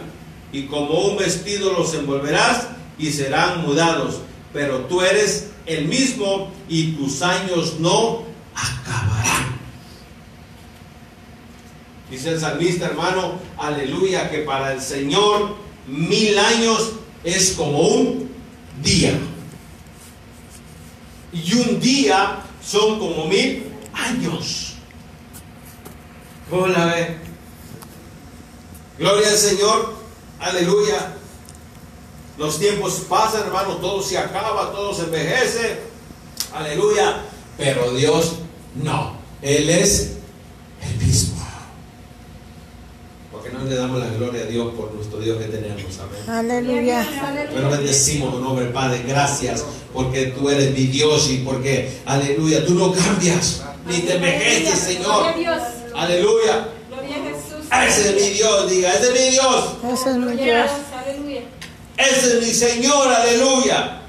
[0.52, 2.68] Y como un vestido los envolverás
[2.98, 4.20] y serán mudados.
[4.52, 8.22] Pero tú eres el mismo y tus años no
[8.54, 9.33] acabarán.
[12.14, 15.56] Dice el salmista, hermano, aleluya, que para el Señor
[15.88, 16.92] mil años
[17.24, 18.30] es como un
[18.80, 19.18] día.
[21.32, 24.74] Y un día son como mil años.
[26.48, 27.18] ¿Cómo la ve?
[28.96, 29.96] Gloria al Señor,
[30.38, 31.16] aleluya.
[32.38, 35.80] Los tiempos pasan, hermano, todo se acaba, todo se envejece.
[36.52, 37.24] Aleluya.
[37.58, 38.36] Pero Dios
[38.76, 39.16] no.
[39.42, 40.12] Él es
[40.80, 41.33] el mismo.
[43.44, 45.82] Porque no le damos la gloria a Dios por nuestro Dios que tenemos.
[46.00, 46.30] Amén.
[46.30, 47.06] Aleluya.
[47.52, 49.02] Pero bendecimos tu nombre, Padre.
[49.06, 54.98] Gracias porque tú eres mi Dios y porque, aleluya, tú no cambias ni te envejeces,
[54.98, 55.36] Gloria a Señor.
[55.36, 55.62] Dios.
[55.94, 56.68] Aleluya.
[56.88, 57.98] Gloria a Jesús.
[58.00, 59.64] Ese es mi Dios, diga, ese es mi Dios.
[59.92, 60.38] Ese es mi Dios.
[60.42, 60.70] Dios.
[60.96, 61.40] Aleluya.
[61.98, 64.00] Ese es mi Señor, aleluya.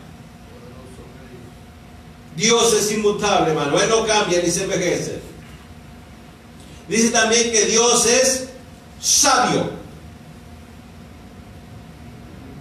[2.38, 3.82] Dios es inmutable, hermano.
[3.82, 5.19] Él no cambia ni se envejece.
[6.88, 8.55] Dice también que Dios es
[8.99, 9.69] sabio.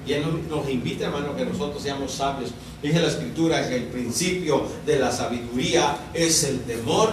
[0.07, 2.51] Y Él nos- invita, hermano, que nosotros seamos sabios.
[2.83, 7.11] Dice la Escritura que el principio de la sabiduría es el temor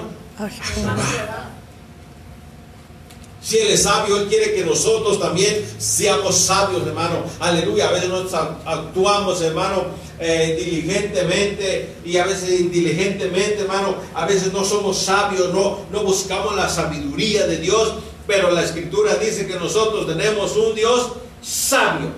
[3.41, 7.23] Si Él es sabio, Él quiere que nosotros también seamos sabios, hermano.
[7.39, 7.87] Aleluya.
[7.87, 9.85] A veces nosotros ac- actuamos, hermano,
[10.19, 13.95] eh, diligentemente y a veces indiligentemente, hermano.
[14.13, 17.93] A veces no somos sabios, no, no buscamos la sabiduría de Dios.
[18.27, 22.11] Pero la Escritura dice que nosotros tenemos un Dios sabio.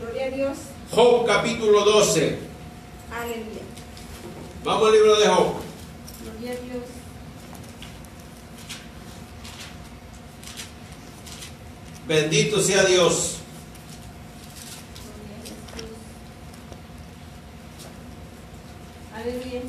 [0.00, 0.58] Gloria a Dios.
[0.90, 2.38] Job capítulo 12.
[3.12, 3.62] Aleluya.
[4.64, 5.52] Vamos al libro de Job.
[6.22, 6.84] Gloria a Dios.
[12.06, 13.36] Bendito sea Dios.
[15.14, 15.96] Gloria a Jesús.
[19.14, 19.62] Aleluya.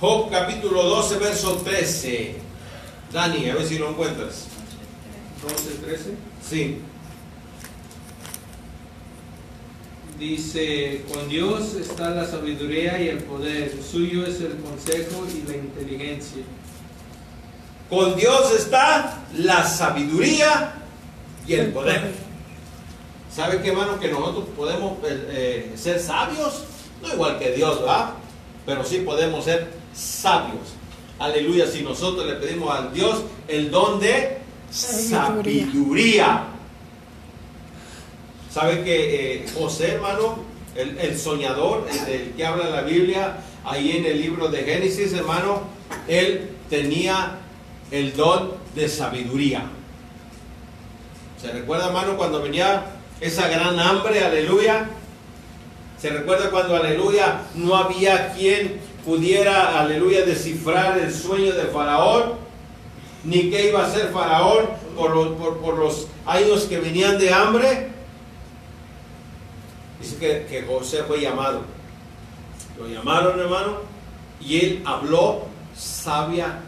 [0.00, 2.45] Job capítulo 12, verso 13.
[3.12, 4.46] Dani, a ver si lo encuentras.
[5.42, 6.04] 12, 13.
[6.48, 6.78] Sí.
[10.18, 15.56] Dice, con Dios está la sabiduría y el poder, suyo es el consejo y la
[15.56, 16.42] inteligencia.
[17.90, 20.74] Con Dios está la sabiduría
[21.46, 22.12] y el poder.
[23.30, 24.00] ¿Sabe qué, hermano?
[24.00, 26.64] Que nosotros podemos eh, eh, ser sabios,
[27.02, 28.14] no igual que Dios, ¿va?
[28.64, 30.74] Pero sí podemos ser sabios.
[31.18, 34.38] Aleluya, si nosotros le pedimos a Dios el don de
[34.70, 35.64] Sabiduría.
[35.64, 36.44] sabiduría.
[38.52, 40.38] ¿Sabe que eh, José, hermano,
[40.74, 45.12] el, el soñador, el del que habla la Biblia, ahí en el libro de Génesis,
[45.14, 45.62] hermano,
[46.08, 47.38] él tenía
[47.90, 49.64] el don de sabiduría.
[51.40, 52.84] ¿Se recuerda, hermano, cuando venía
[53.20, 54.88] esa gran hambre, aleluya?
[56.00, 62.32] ¿Se recuerda cuando, aleluya, no había quien pudiera, aleluya, descifrar el sueño de Faraón?
[63.24, 67.32] Ni qué iba a hacer Faraón por los, por, por los años que venían de
[67.32, 67.88] hambre.
[70.00, 71.62] Dice que, que José fue llamado.
[72.78, 73.78] Lo llamaron, hermano,
[74.40, 76.62] y él habló sabiamente.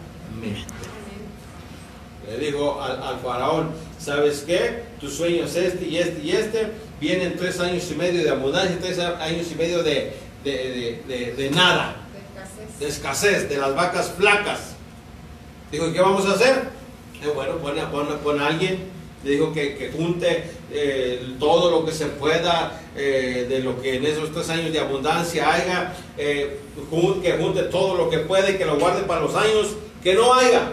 [2.27, 4.85] Le dijo al, al faraón, ¿sabes qué?
[5.01, 6.73] Tu sueño es este y este y este.
[7.01, 11.97] Vienen tres años y medio de abundancia, tres años y medio de, de, de- nada,
[12.81, 13.49] de escasez.
[13.49, 14.61] de las vacas flacas.
[15.71, 16.63] Dijo, ¿y qué vamos a hacer?
[17.23, 17.83] Eh, bueno, pone,
[18.23, 18.85] pone- a alguien,
[19.25, 23.97] le dijo que, que junte eh, todo lo que se pueda eh, de lo que
[23.97, 26.59] en esos tres años de abundancia haya, que
[27.39, 29.69] junte todo lo que puede, que lo guarde para los años
[30.03, 30.71] que no haya.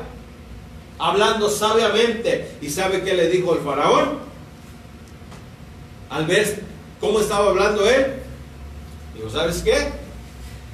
[0.97, 2.51] Hablando sabiamente.
[2.61, 4.19] ¿Y sabe qué le dijo el faraón?
[6.09, 6.61] Al ver
[7.01, 8.13] cómo estaba hablando él,
[9.15, 9.75] dijo, ¿sabes qué?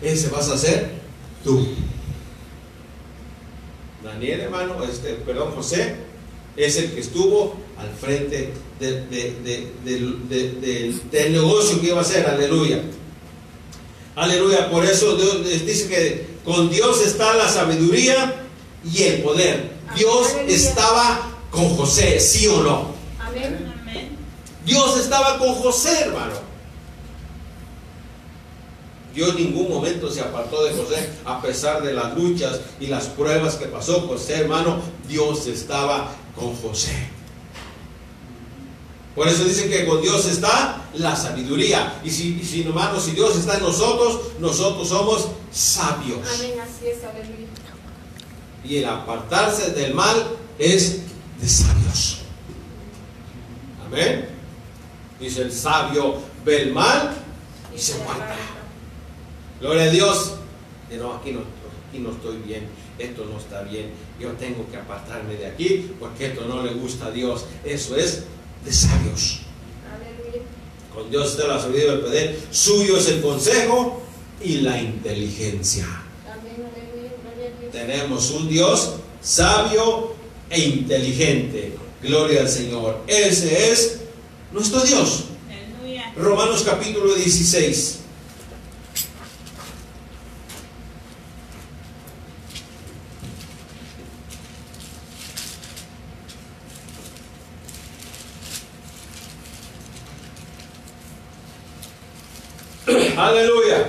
[0.01, 1.00] Ese vas a ser
[1.43, 1.67] tú.
[4.03, 5.95] Daniel, hermano, este, perdón, José,
[6.57, 11.87] es el que estuvo al frente de- de- de- del- de- del- del negocio que
[11.87, 12.81] iba a hacer, aleluya.
[14.15, 18.43] Aleluya, por eso Dios dice que con Dios está la sabiduría
[18.83, 19.71] y el poder.
[19.95, 20.55] Dios Aleluya.
[20.55, 22.91] estaba con José, sí o no.
[23.19, 23.69] Amén.
[24.65, 26.33] Dios estaba con José, hermano.
[29.13, 33.07] Dios en ningún momento se apartó de José, a pesar de las luchas y las
[33.07, 34.81] pruebas que pasó José, hermano.
[35.07, 37.09] Dios estaba con José.
[39.15, 41.99] Por eso dice que con Dios está la sabiduría.
[42.03, 46.19] Y si, y si, hermano, si Dios está en nosotros, nosotros somos sabios.
[46.35, 47.47] Amén, así es, aleluya.
[48.63, 50.15] Y el apartarse del mal
[50.57, 51.01] es
[51.41, 52.19] de sabios.
[53.85, 54.29] Amén.
[55.19, 57.11] Dice el sabio ve el mal
[57.75, 58.35] y se aparta.
[59.61, 60.33] Gloria a Dios.
[60.91, 61.41] Y no, aquí no,
[61.87, 62.67] aquí no estoy bien.
[62.97, 63.91] Esto no está bien.
[64.19, 67.45] Yo tengo que apartarme de aquí porque esto no le gusta a Dios.
[67.63, 68.23] Eso es
[68.65, 69.41] de sabios.
[69.93, 70.43] Aleluya.
[70.93, 72.39] Con Dios está la sabiduría del poder.
[72.49, 74.01] Suyo es el consejo
[74.43, 75.85] y la inteligencia.
[76.25, 77.71] Amén, aleluya.
[77.71, 80.15] Tenemos un Dios sabio
[80.49, 81.75] e inteligente.
[82.01, 83.03] Gloria al Señor.
[83.05, 83.99] Ese es
[84.51, 85.25] nuestro Dios.
[86.17, 88.00] Romanos capítulo 16.
[103.17, 103.87] Aleluya.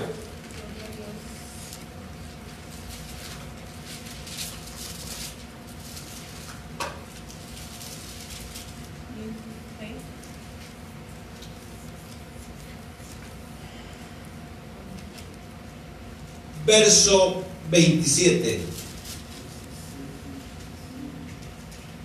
[16.65, 18.61] Verso 27.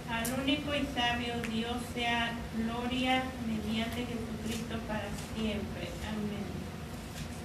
[0.10, 5.89] Al único y sabio Dios sea gloria mediante Jesucristo para siempre.
[6.10, 6.47] Amén.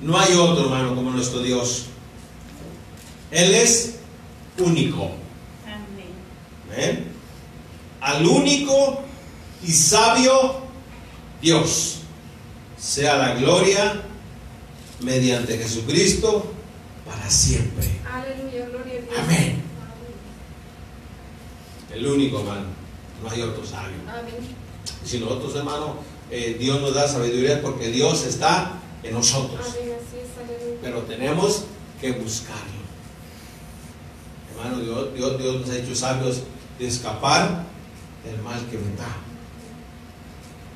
[0.03, 1.87] No hay otro hermano como nuestro Dios.
[3.31, 3.97] Él es
[4.59, 5.11] único.
[6.71, 7.07] Amén.
[8.01, 9.03] Al único
[9.63, 10.63] y sabio
[11.41, 11.99] Dios.
[12.77, 14.03] Sea la gloria
[15.01, 16.53] mediante Jesucristo
[17.07, 17.87] para siempre.
[18.11, 19.19] Aleluya, gloria a Dios.
[19.19, 19.63] Amén.
[21.95, 22.67] El único hermano.
[23.23, 23.99] No hay otro sabio.
[24.09, 24.35] Amén.
[25.05, 25.97] Si nosotros, hermano,
[26.31, 28.73] eh, Dios nos da sabiduría porque Dios está
[29.03, 29.61] en nosotros.
[29.61, 30.79] Amén, así es, aleluya.
[30.83, 31.65] Pero tenemos
[32.01, 32.83] que buscarlo.
[34.51, 36.43] Hermano, Dios, Dios, Dios nos ha hecho sabios
[36.79, 37.65] de escapar
[38.25, 39.15] del mal que vendrá.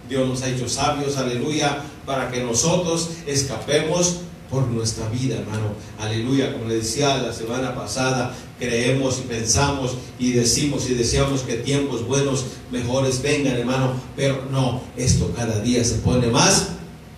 [0.08, 4.18] Dios nos ha hecho sabios, aleluya, para que nosotros escapemos
[4.50, 5.72] por nuestra vida, hermano.
[5.98, 11.54] Aleluya, como le decía la semana pasada, creemos y pensamos y decimos y deseamos que
[11.54, 16.68] tiempos buenos, mejores vengan, hermano, pero no, esto cada día se pone más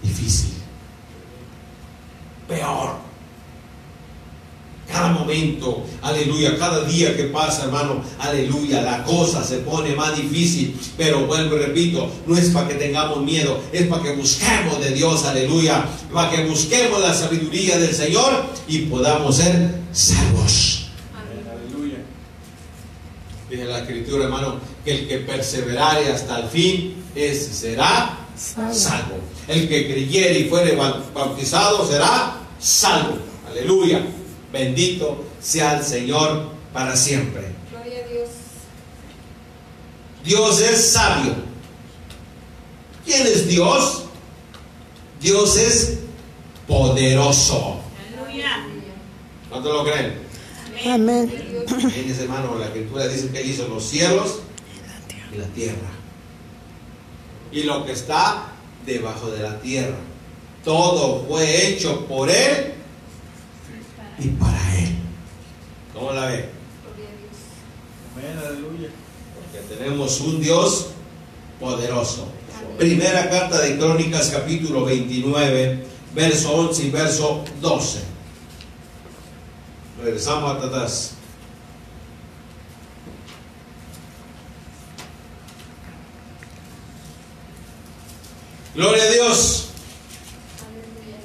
[0.03, 0.53] difícil.
[2.47, 3.08] Peor.
[4.99, 10.77] Cada momento, aleluya, cada día que pasa, hermano, aleluya, la cosa se pone más difícil.
[10.97, 14.91] Pero vuelvo y repito, no es para que tengamos miedo, es para que busquemos de
[14.91, 20.89] Dios, aleluya, para que busquemos la sabiduría del Señor y podamos ser salvos.
[21.15, 21.99] Aleluya.
[23.49, 28.75] Dice la escritura, hermano, que el que perseverare hasta el fin, ese será Salvo.
[28.75, 29.15] salvo.
[29.47, 30.77] El que creyere y fuere
[31.15, 33.19] bautizado será salvo.
[33.49, 34.05] Aleluya.
[34.53, 37.43] Bendito sea el Señor para siempre.
[37.71, 38.29] Gloria a Dios.
[40.25, 41.35] Dios es sabio.
[43.05, 44.05] ¿Quién es Dios?
[45.21, 45.99] Dios es
[46.67, 47.81] poderoso.
[48.17, 48.67] Aleluya.
[49.51, 50.15] ¿Cuánto lo creen?
[50.87, 51.29] Amén.
[51.51, 51.93] Dios.
[51.93, 54.41] Fíjense, hermano, la escritura dice que Él hizo los cielos
[55.33, 55.89] y la tierra.
[57.53, 58.53] Y lo que está
[58.87, 59.97] debajo de la tierra.
[60.65, 62.78] Todo fue hecho por Él
[64.21, 64.89] y para Él.
[65.95, 66.49] ¿Cómo la ve?
[66.85, 67.37] Gloria a Dios.
[68.17, 68.89] Amén, aleluya.
[69.35, 70.89] Porque tenemos un Dios
[71.61, 72.29] poderoso.
[72.79, 78.01] Primera carta de Crónicas, capítulo 29, verso 11 y verso 12.
[80.03, 81.15] Regresamos hasta atrás.
[88.75, 89.71] Gloria a Dios.
[90.69, 91.19] Aleluya.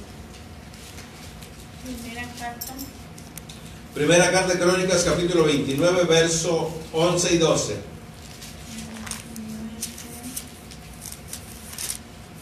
[3.94, 4.54] Primera carta.
[4.54, 7.78] De Crónicas, capítulo 29, verso 11 y 12.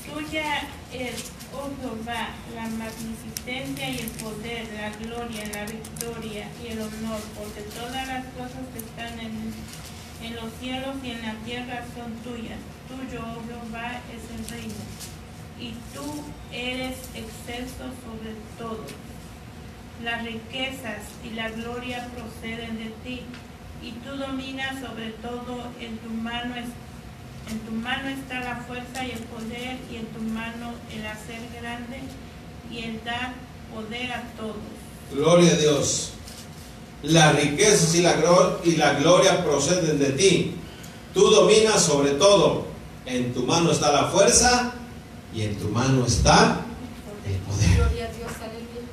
[0.05, 6.79] Tuya es, oh Jehová, la magnificencia y el poder, la gloria, la victoria y el
[6.79, 9.53] honor, porque todas las cosas que están en,
[10.23, 12.57] en los cielos y en la tierra son tuyas.
[12.87, 14.73] Tuyo, oh Jehová, es el reino,
[15.59, 19.10] y tú eres excelso sobre todo.
[20.03, 23.21] Las riquezas y la gloria proceden de ti,
[23.83, 26.55] y tú dominas sobre todo, en tu mano
[27.49, 31.41] en tu mano está la fuerza y el poder, y en tu mano el hacer
[31.59, 31.99] grande
[32.71, 33.33] y el dar
[33.73, 34.55] poder a todos.
[35.11, 36.13] Gloria a Dios.
[37.03, 38.15] Las riquezas y la,
[38.63, 40.55] y la gloria proceden de ti.
[41.13, 42.67] Tú dominas sobre todo.
[43.05, 44.73] En tu mano está la fuerza
[45.33, 46.61] y en tu mano está
[47.25, 47.75] el poder.
[47.75, 48.31] Gloria a Dios.
[48.41, 48.87] Aleluya.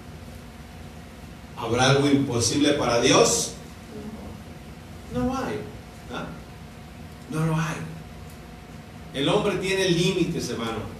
[1.58, 3.52] ¿Habrá algo imposible para Dios?
[5.12, 5.60] No hay.
[6.12, 6.26] ¿ah?
[7.30, 7.76] No lo hay.
[9.14, 10.98] El hombre tiene límites, hermano.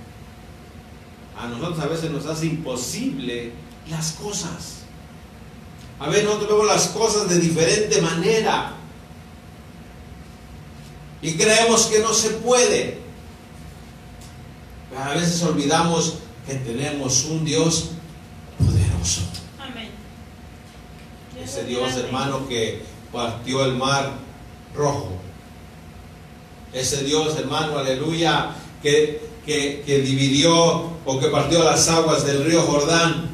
[1.39, 3.53] A nosotros a veces nos hace imposible
[3.89, 4.79] las cosas.
[6.01, 8.73] A veces nosotros vemos las cosas de diferente manera.
[11.23, 12.99] Y creemos que no se puede.
[14.91, 16.15] Pero a veces olvidamos
[16.47, 17.91] que tenemos un Dios
[18.59, 19.23] poderoso.
[21.49, 24.13] Ese Dios, hermano, que partió el mar
[24.75, 25.13] rojo.
[26.75, 32.61] Ese Dios, hermano, aleluya, que, que, que dividió o que partió las aguas del río
[32.61, 33.31] Jordán.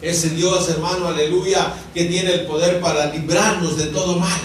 [0.00, 4.40] Ese Dios, hermano, aleluya, que tiene el poder para librarnos de todo mal.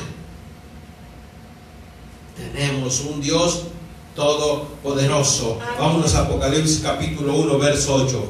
[2.35, 3.65] Tenemos un Dios
[4.15, 5.59] todopoderoso.
[5.77, 8.29] Vámonos a Apocalipsis capítulo 1, verso 8.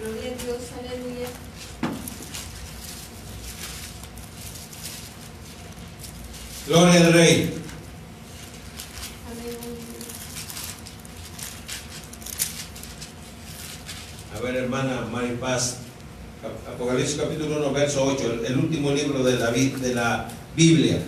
[0.00, 0.56] Gloria a Dios.
[0.78, 1.28] Aleluya.
[6.66, 7.50] Gloria al Rey.
[14.36, 15.76] A ver, hermana Mari Paz,
[16.42, 20.98] Cap- Apocalipsis capítulo 1, verso 8, el, el último libro de la, de la Biblia.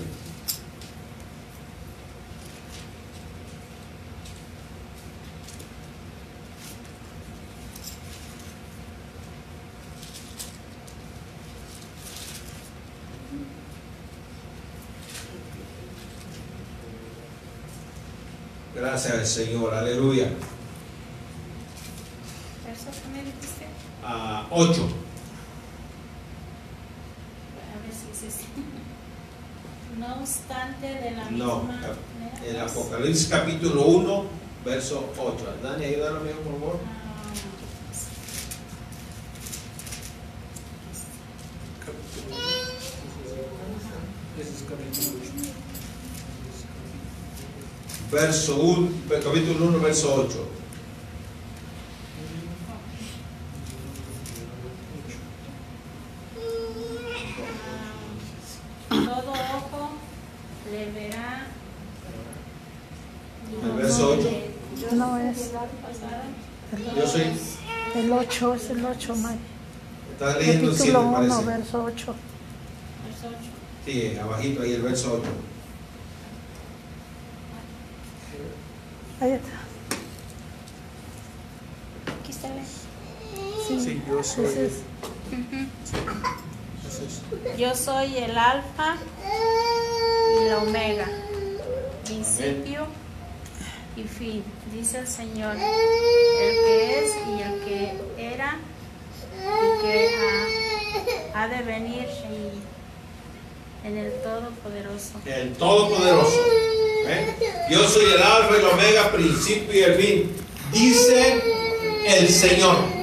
[19.00, 20.24] Gracias, Señor, aleluya.
[22.66, 23.66] ¿Verso que me dijiste?
[24.04, 24.72] Ah, 8.
[27.62, 28.44] A ver si es ese.
[30.00, 31.94] No obstante, de la No, misma manera.
[32.44, 34.24] el Apocalipsis capítulo 1,
[34.64, 35.44] verso 8.
[35.62, 36.80] Dani, ayúdame, amigo, por favor.
[36.84, 36.97] Ah,
[48.10, 48.90] verso 1,
[49.22, 50.48] capítulo 1, verso 8.
[58.88, 59.90] Todo ojo
[60.70, 61.46] le verá.
[63.62, 64.16] El verso
[64.92, 65.52] no es.
[66.96, 67.22] Yo soy.
[67.94, 68.76] El 8 es el
[69.16, 69.38] Mike.
[70.12, 72.14] Está leyendo el 7, verso Verso 8.
[73.86, 75.47] Sí, abajito ahí el verso 8.
[79.20, 79.48] Ahí está.
[82.20, 82.64] Aquí está bien.
[83.66, 84.44] Sí, Sí, yo soy.
[84.46, 84.72] es.
[87.58, 87.74] Yo
[88.16, 88.96] el alfa
[90.40, 91.06] y la omega,
[92.04, 92.86] principio
[93.96, 97.92] y fin, dice el Señor, el que es y el que
[98.34, 98.58] era
[99.42, 100.10] y que
[101.34, 105.20] ha, ha de venir y en el Todopoderoso.
[105.26, 106.67] El Todopoderoso.
[107.08, 107.34] ¿Eh?
[107.70, 110.32] Yo soy el Alfa y el Omega, principio y el fin.
[110.72, 111.42] Dice
[112.06, 112.98] el Señor.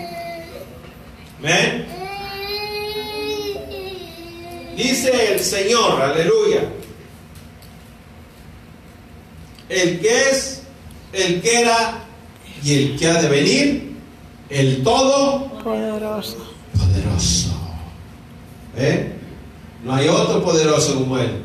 [4.76, 6.70] Dice el Señor, aleluya.
[9.70, 10.64] El que es,
[11.14, 12.06] el que era
[12.64, 13.96] y el que ha de venir,
[14.50, 16.54] el Todopoderoso.
[16.78, 17.50] Poderoso.
[18.78, 19.14] ¿Eh?
[19.84, 21.44] No hay otro poderoso como Él.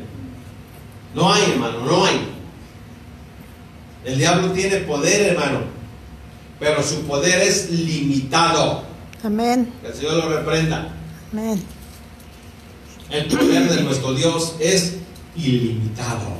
[1.13, 2.40] No hay, hermano, no hay.
[4.03, 5.59] El diablo tiene poder, hermano,
[6.59, 8.83] pero su poder es limitado.
[9.23, 9.71] Amén.
[9.81, 10.93] Que el Señor lo reprenda.
[11.31, 11.61] Amén.
[13.09, 14.95] El poder de nuestro Dios es
[15.35, 16.39] ilimitado.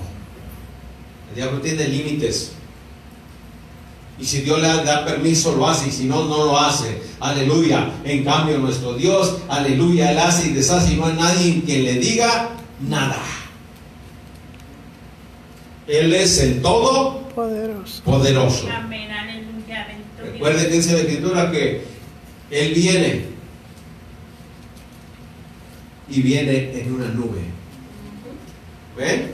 [1.30, 2.54] El diablo tiene límites.
[4.20, 5.90] Y si Dios le da permiso, lo hace.
[5.90, 7.02] Y si no, no lo hace.
[7.20, 7.92] Aleluya.
[8.04, 10.94] En cambio, nuestro Dios, aleluya, Él hace y deshace.
[10.94, 12.50] Y no hay nadie que le diga
[12.80, 13.22] nada.
[15.88, 18.04] Él es el todo Poderoso.
[18.04, 18.68] poderoso.
[18.70, 21.84] Amén, aleluya, bendito Recuerde que dice la Escritura que
[22.50, 23.26] Él viene
[26.10, 27.42] y viene en una nube.
[28.98, 29.32] ¿Ven?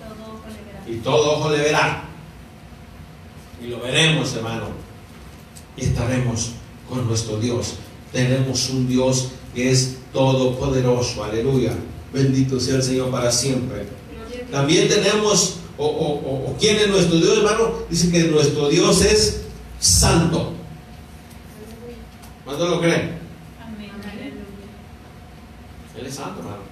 [0.00, 0.84] Todo ojo le verá.
[0.86, 2.04] Y todo ojo le verá.
[3.62, 4.68] Y lo veremos, hermano.
[5.76, 6.52] Y estaremos
[6.88, 7.76] con nuestro Dios.
[8.12, 11.24] Tenemos un Dios que es todopoderoso.
[11.24, 11.72] Aleluya.
[12.12, 13.86] Bendito sea el Señor para siempre.
[14.50, 17.72] También tenemos, o, o- o- quién es nuestro Dios, hermano.
[17.90, 19.42] Dice que nuestro Dios es
[19.80, 20.52] santo.
[22.44, 23.18] ¿Cuántos lo creen?
[23.64, 24.38] Amén, aleluya.
[25.98, 26.62] Él es santo, hermano.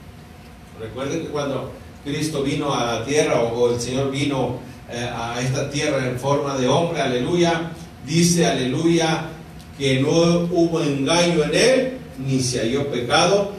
[0.80, 1.72] Recuerden que cuando
[2.05, 4.59] Cristo vino a la tierra o, o el Señor vino
[4.90, 7.70] eh, a esta tierra en forma de hombre, aleluya,
[8.07, 9.28] dice, aleluya,
[9.78, 13.53] que no hubo engaño en él, ni se halló pecado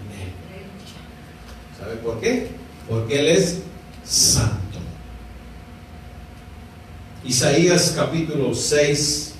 [0.00, 0.32] en él.
[1.78, 2.48] ¿Sabe por qué?
[2.88, 3.62] Porque él es
[4.08, 4.78] santo.
[7.24, 9.32] Isaías capítulo 6.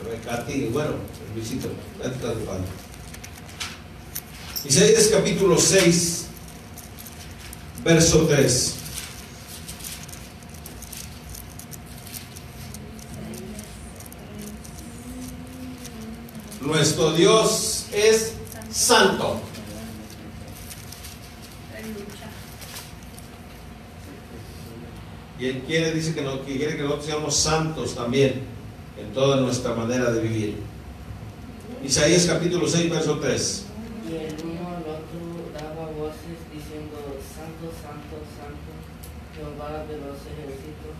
[0.00, 0.94] A ver, Katy, bueno,
[1.34, 1.68] Luisito.
[4.64, 6.26] Isaías capítulo 6,
[7.84, 8.74] verso 3.
[16.60, 18.34] Nuestro Dios es
[18.70, 19.40] santo.
[21.76, 22.28] Aleluya.
[25.42, 28.42] Y Él quiere, dice que, no, que quiere que nosotros seamos santos también
[28.96, 30.54] en toda nuestra manera de vivir.
[31.84, 33.64] Isaías capítulo 6, verso 3.
[34.08, 36.94] Y el uno al otro daba voces diciendo,
[37.34, 38.70] Santo, Santo, Santo,
[39.34, 40.94] Jehová de los ejércitos.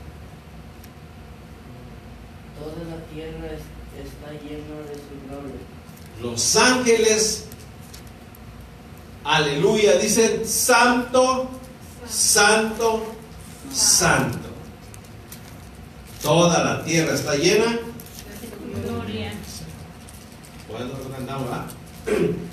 [2.59, 5.61] Toda la tierra es- está llena de su gloria.
[6.21, 7.45] Los ángeles,
[9.23, 11.49] aleluya, dicen santo,
[12.09, 13.12] santo,
[13.73, 14.49] santo.
[16.23, 17.79] Toda la tierra está llena.
[18.85, 19.33] Gloria.
[20.71, 21.67] Bueno, cantamos, ¿verdad?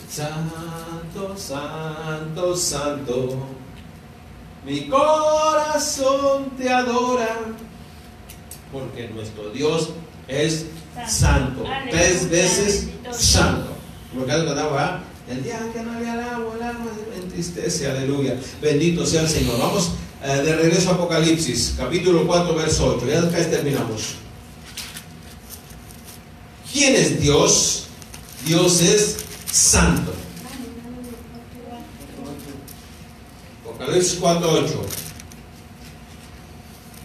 [0.09, 3.47] Santo, santo, santo.
[4.65, 7.39] Mi corazón te adora.
[8.71, 9.91] Porque nuestro Dios
[10.27, 10.65] es
[11.07, 11.63] santo.
[11.89, 13.69] Tres veces santo.
[14.15, 14.99] Porque algo cantamos, ¿verdad?
[15.29, 17.91] El día que no había el agua, el alma se entristece.
[17.91, 18.35] Aleluya.
[18.61, 19.59] Bendito sea el Señor.
[19.59, 19.91] Vamos
[20.23, 23.07] eh, de regreso a Apocalipsis, capítulo 4, verso 8.
[23.07, 24.15] Ya casi terminamos.
[26.71, 27.87] ¿Quién es Dios?
[28.45, 29.17] Dios es
[29.51, 30.13] santo.
[33.63, 34.85] Apocalipsis 4, 8.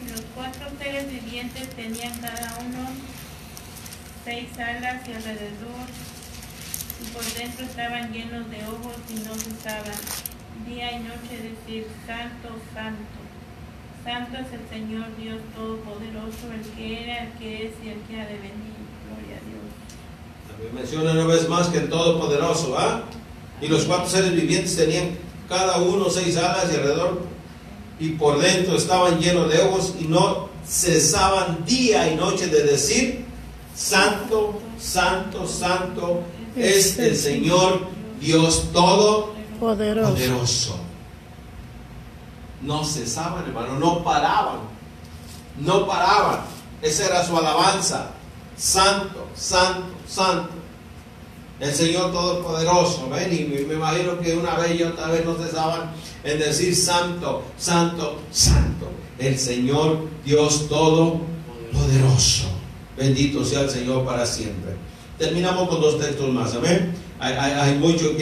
[0.05, 2.89] Y Los cuatro seres vivientes tenían cada uno
[4.25, 5.87] seis alas y alrededor,
[7.03, 10.01] y por dentro estaban llenos de ojos y no cesaban
[10.67, 13.25] día y noche decir, Santo, Santo.
[14.05, 18.21] Santo es el Señor Dios Todopoderoso, el que era, el que es y el que
[18.21, 18.75] ha de venir.
[19.07, 19.65] Gloria a Dios.
[20.49, 23.05] También menciona una vez más que el Todopoderoso, ¿ah?
[23.61, 25.17] Y los cuatro seres vivientes tenían
[25.49, 27.23] cada uno seis alas y alrededor,
[28.01, 33.25] y por dentro estaban llenos de ojos y no cesaban día y noche de decir,
[33.75, 36.23] Santo, Santo, Santo
[36.57, 37.81] es el Señor
[38.21, 38.71] Dios
[39.59, 40.79] Poderoso.
[42.63, 44.61] No cesaban, hermano, no paraban,
[45.59, 46.41] no paraban.
[46.81, 48.11] Esa era su alabanza.
[48.57, 50.53] Santo, Santo, Santo.
[51.61, 55.93] El Señor Todopoderoso, ven, y me imagino que una vez y otra vez no cesaban
[56.25, 58.91] en decir Santo, Santo, Santo.
[59.19, 62.49] El Señor Dios Todopoderoso.
[62.97, 64.75] Bendito sea el Señor para siempre.
[65.19, 66.95] Terminamos con dos textos más, amén.
[67.21, 68.17] Hay, hay, hay mucho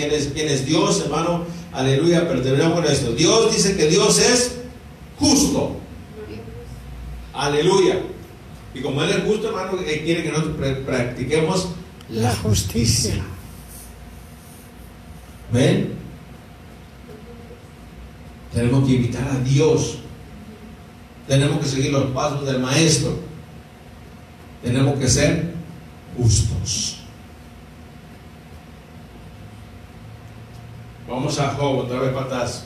[0.49, 1.45] es, Dios, hermano.
[1.73, 3.13] Aleluya, pero terminamos con esto.
[3.15, 4.57] Dios dice que Dios es
[5.19, 5.77] justo.
[7.33, 8.01] Aleluya.
[8.75, 11.69] Y como Él es justo, hermano, Él quiere que nosotros pra- practiquemos
[12.11, 13.15] La justicia.
[15.53, 15.93] ¿Ven?
[18.53, 19.99] Tenemos que imitar a Dios.
[21.27, 23.19] Tenemos que seguir los pasos del Maestro.
[24.63, 25.55] Tenemos que ser
[26.17, 26.99] justos.
[31.09, 32.65] Vamos a Job, otra vez para atrás.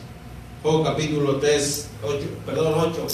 [0.62, 3.07] Job capítulo 3, 8, perdón, 8.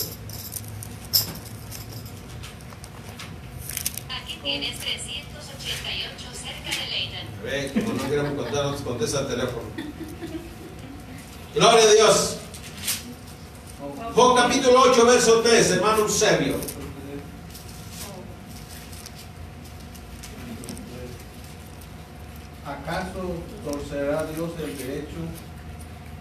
[4.21, 7.27] Aquí tienes 388 cerca de Leyden.
[7.45, 9.63] Ve, como no queremos contar, nos contesta el teléfono.
[11.55, 12.37] Gloria a Dios.
[14.15, 16.57] Job capítulo 8, verso 3, hermano Eusebio.
[22.65, 23.37] ¿Acaso
[24.27, 25.17] Dios el derecho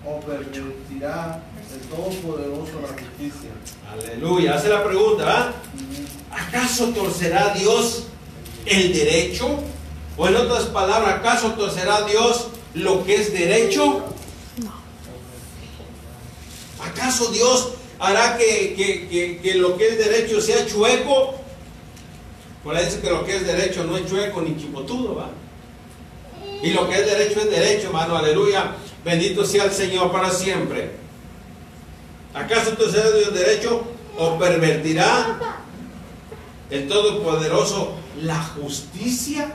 [0.06, 1.44] o permitirá
[1.74, 3.52] el Todopoderoso la justicia?
[3.92, 4.56] Aleluya.
[4.56, 5.54] Hace la pregunta, ¿ah?
[6.32, 8.04] ¿acaso torcerá Dios
[8.66, 9.60] el derecho?
[10.18, 14.06] O en otras palabras, ¿acaso torcerá Dios lo que es derecho?
[16.84, 21.36] ¿Acaso Dios hará que, lo que es derecho sea chueco?
[22.64, 25.30] Por dice que lo que es derecho no es chueco ni chipotudo, ¿va?
[26.64, 28.76] Y lo que es derecho es derecho, hermano, aleluya.
[29.04, 30.92] Bendito sea el Señor para siempre.
[32.34, 33.84] ¿Acaso torcerá Dios el derecho
[34.18, 35.40] o pervertirá
[36.70, 39.52] el Todopoderoso la justicia?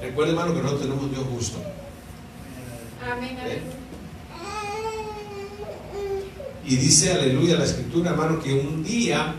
[0.00, 1.58] Recuerda, hermano, que nosotros tenemos Dios justo.
[3.10, 3.42] Amén, ¿Eh?
[3.42, 3.84] amén.
[6.66, 9.34] Y dice, aleluya, la escritura, hermano, que un día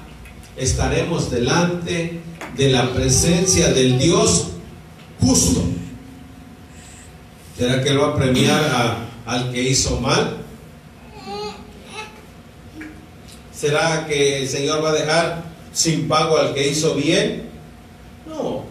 [0.55, 2.21] estaremos delante
[2.55, 4.55] de la presencia del Dios
[5.22, 5.63] justo.
[7.57, 10.38] ¿Será que Él va a premiar al que hizo mal?
[13.53, 17.49] ¿Será que el Señor va a dejar sin pago al que hizo bien?
[18.28, 18.63] No.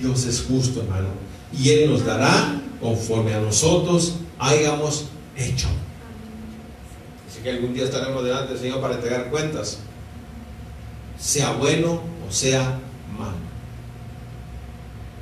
[0.00, 1.08] Dios es justo, hermano.
[1.52, 5.06] Y Él nos dará conforme a nosotros hayamos
[5.36, 5.68] hecho.
[7.28, 9.78] Así que algún día estaremos delante del Señor para entregar cuentas,
[11.18, 12.78] sea bueno o sea
[13.16, 13.53] malo.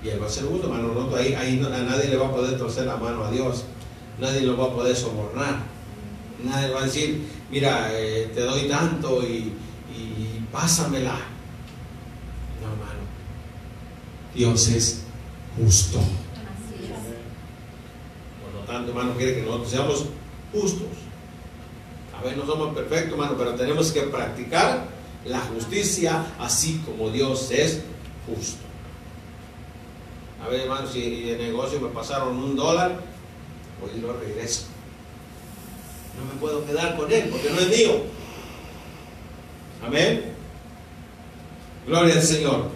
[0.04, 0.88] Y Él va a ser justo, hermano.
[0.94, 3.64] Nosotros ahí, ahí no- a nadie le va a poder torcer la mano a Dios,
[4.20, 5.60] nadie lo va a poder sobornar,
[6.42, 9.52] nadie va a decir, mira, eh, te doy tanto y,
[9.96, 11.12] y pásamela.
[12.60, 13.00] No, hermano.
[14.34, 15.02] Dios es
[15.56, 15.98] justo.
[15.98, 16.90] Así es.
[18.42, 20.04] Por lo tanto, hermano, quiere que nosotros seamos
[20.52, 20.88] justos.
[22.18, 24.86] A ver, no somos perfectos, hermano, pero tenemos que practicar
[25.26, 27.82] la justicia así como Dios es
[28.26, 28.62] justo.
[30.42, 33.00] A ver, hermano, si de negocio me pasaron un dólar,
[33.80, 34.64] hoy lo regreso.
[36.18, 38.02] No me puedo quedar con él porque no es mío.
[39.84, 40.34] Amén.
[41.86, 42.70] Gloria al Señor.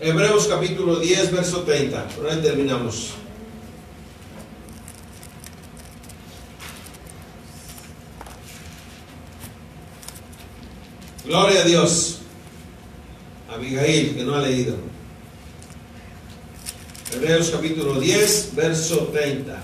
[0.00, 2.08] Hebreos capítulo 10, verso 30.
[2.08, 3.14] Por ahí terminamos.
[11.26, 12.20] Gloria a Dios.
[13.50, 14.97] Abigail, que no ha leído.
[17.14, 19.58] Hebreos capítulo 10, verso 30.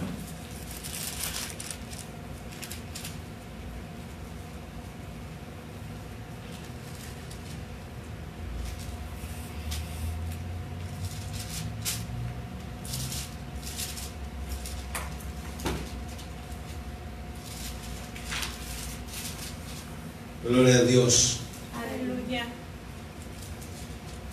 [20.45, 21.41] Gloria a Dios.
[21.75, 22.47] Aleluya.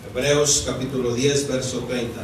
[0.09, 2.21] Hebreos capítulo 10, verso 30.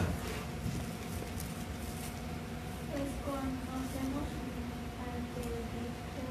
[2.92, 4.28] Pues conocemos
[5.08, 6.28] al que dijo,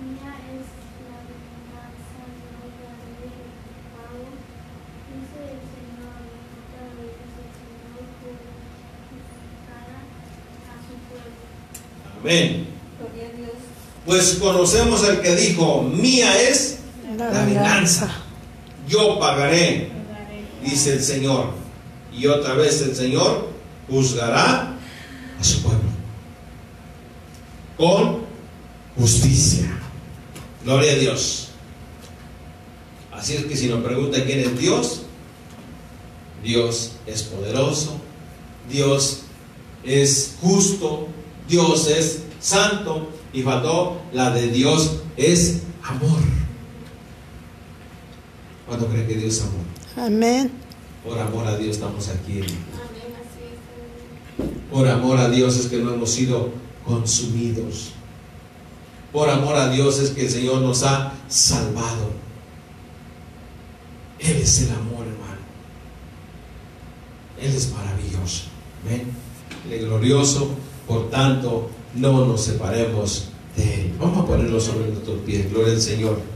[0.00, 0.66] mía es
[1.04, 2.20] la venganza,
[2.64, 3.52] yo daré el
[3.92, 4.24] pago,
[5.12, 6.16] dice el Señor,
[6.64, 8.56] otra vez el Señor juró,
[12.26, 12.66] Amén.
[14.04, 16.78] Pues conocemos al que dijo, mía es
[17.16, 18.10] La la venganza.
[18.88, 19.90] Yo pagaré,
[20.60, 21.52] dice el Señor.
[22.12, 23.48] Y otra vez el Señor
[23.88, 24.74] juzgará
[25.38, 25.88] a su pueblo
[27.76, 28.22] con
[28.98, 29.70] justicia.
[30.64, 31.50] Gloria a Dios.
[33.12, 35.02] Así es que si nos preguntan quién es Dios,
[36.42, 38.00] Dios es poderoso,
[38.68, 39.20] Dios
[39.84, 41.08] es justo,
[41.48, 46.20] Dios es santo y faltó la de Dios es amor.
[48.66, 50.06] ¿Cuándo creen que Dios es amor?
[50.06, 50.50] Amén.
[51.04, 52.40] Por amor a Dios estamos aquí.
[54.72, 56.50] Por amor a Dios es que no hemos sido
[56.84, 57.92] consumidos.
[59.12, 62.10] Por amor a Dios es que el Señor nos ha salvado.
[64.18, 65.40] Él es el amor, hermano.
[67.40, 68.44] Él es maravilloso.
[68.84, 69.12] Amén.
[69.66, 70.50] Él es glorioso.
[70.86, 73.92] Por tanto, no nos separemos de Él.
[73.98, 75.50] Vamos a ponerlo sobre nuestros pies.
[75.50, 76.35] Gloria al Señor.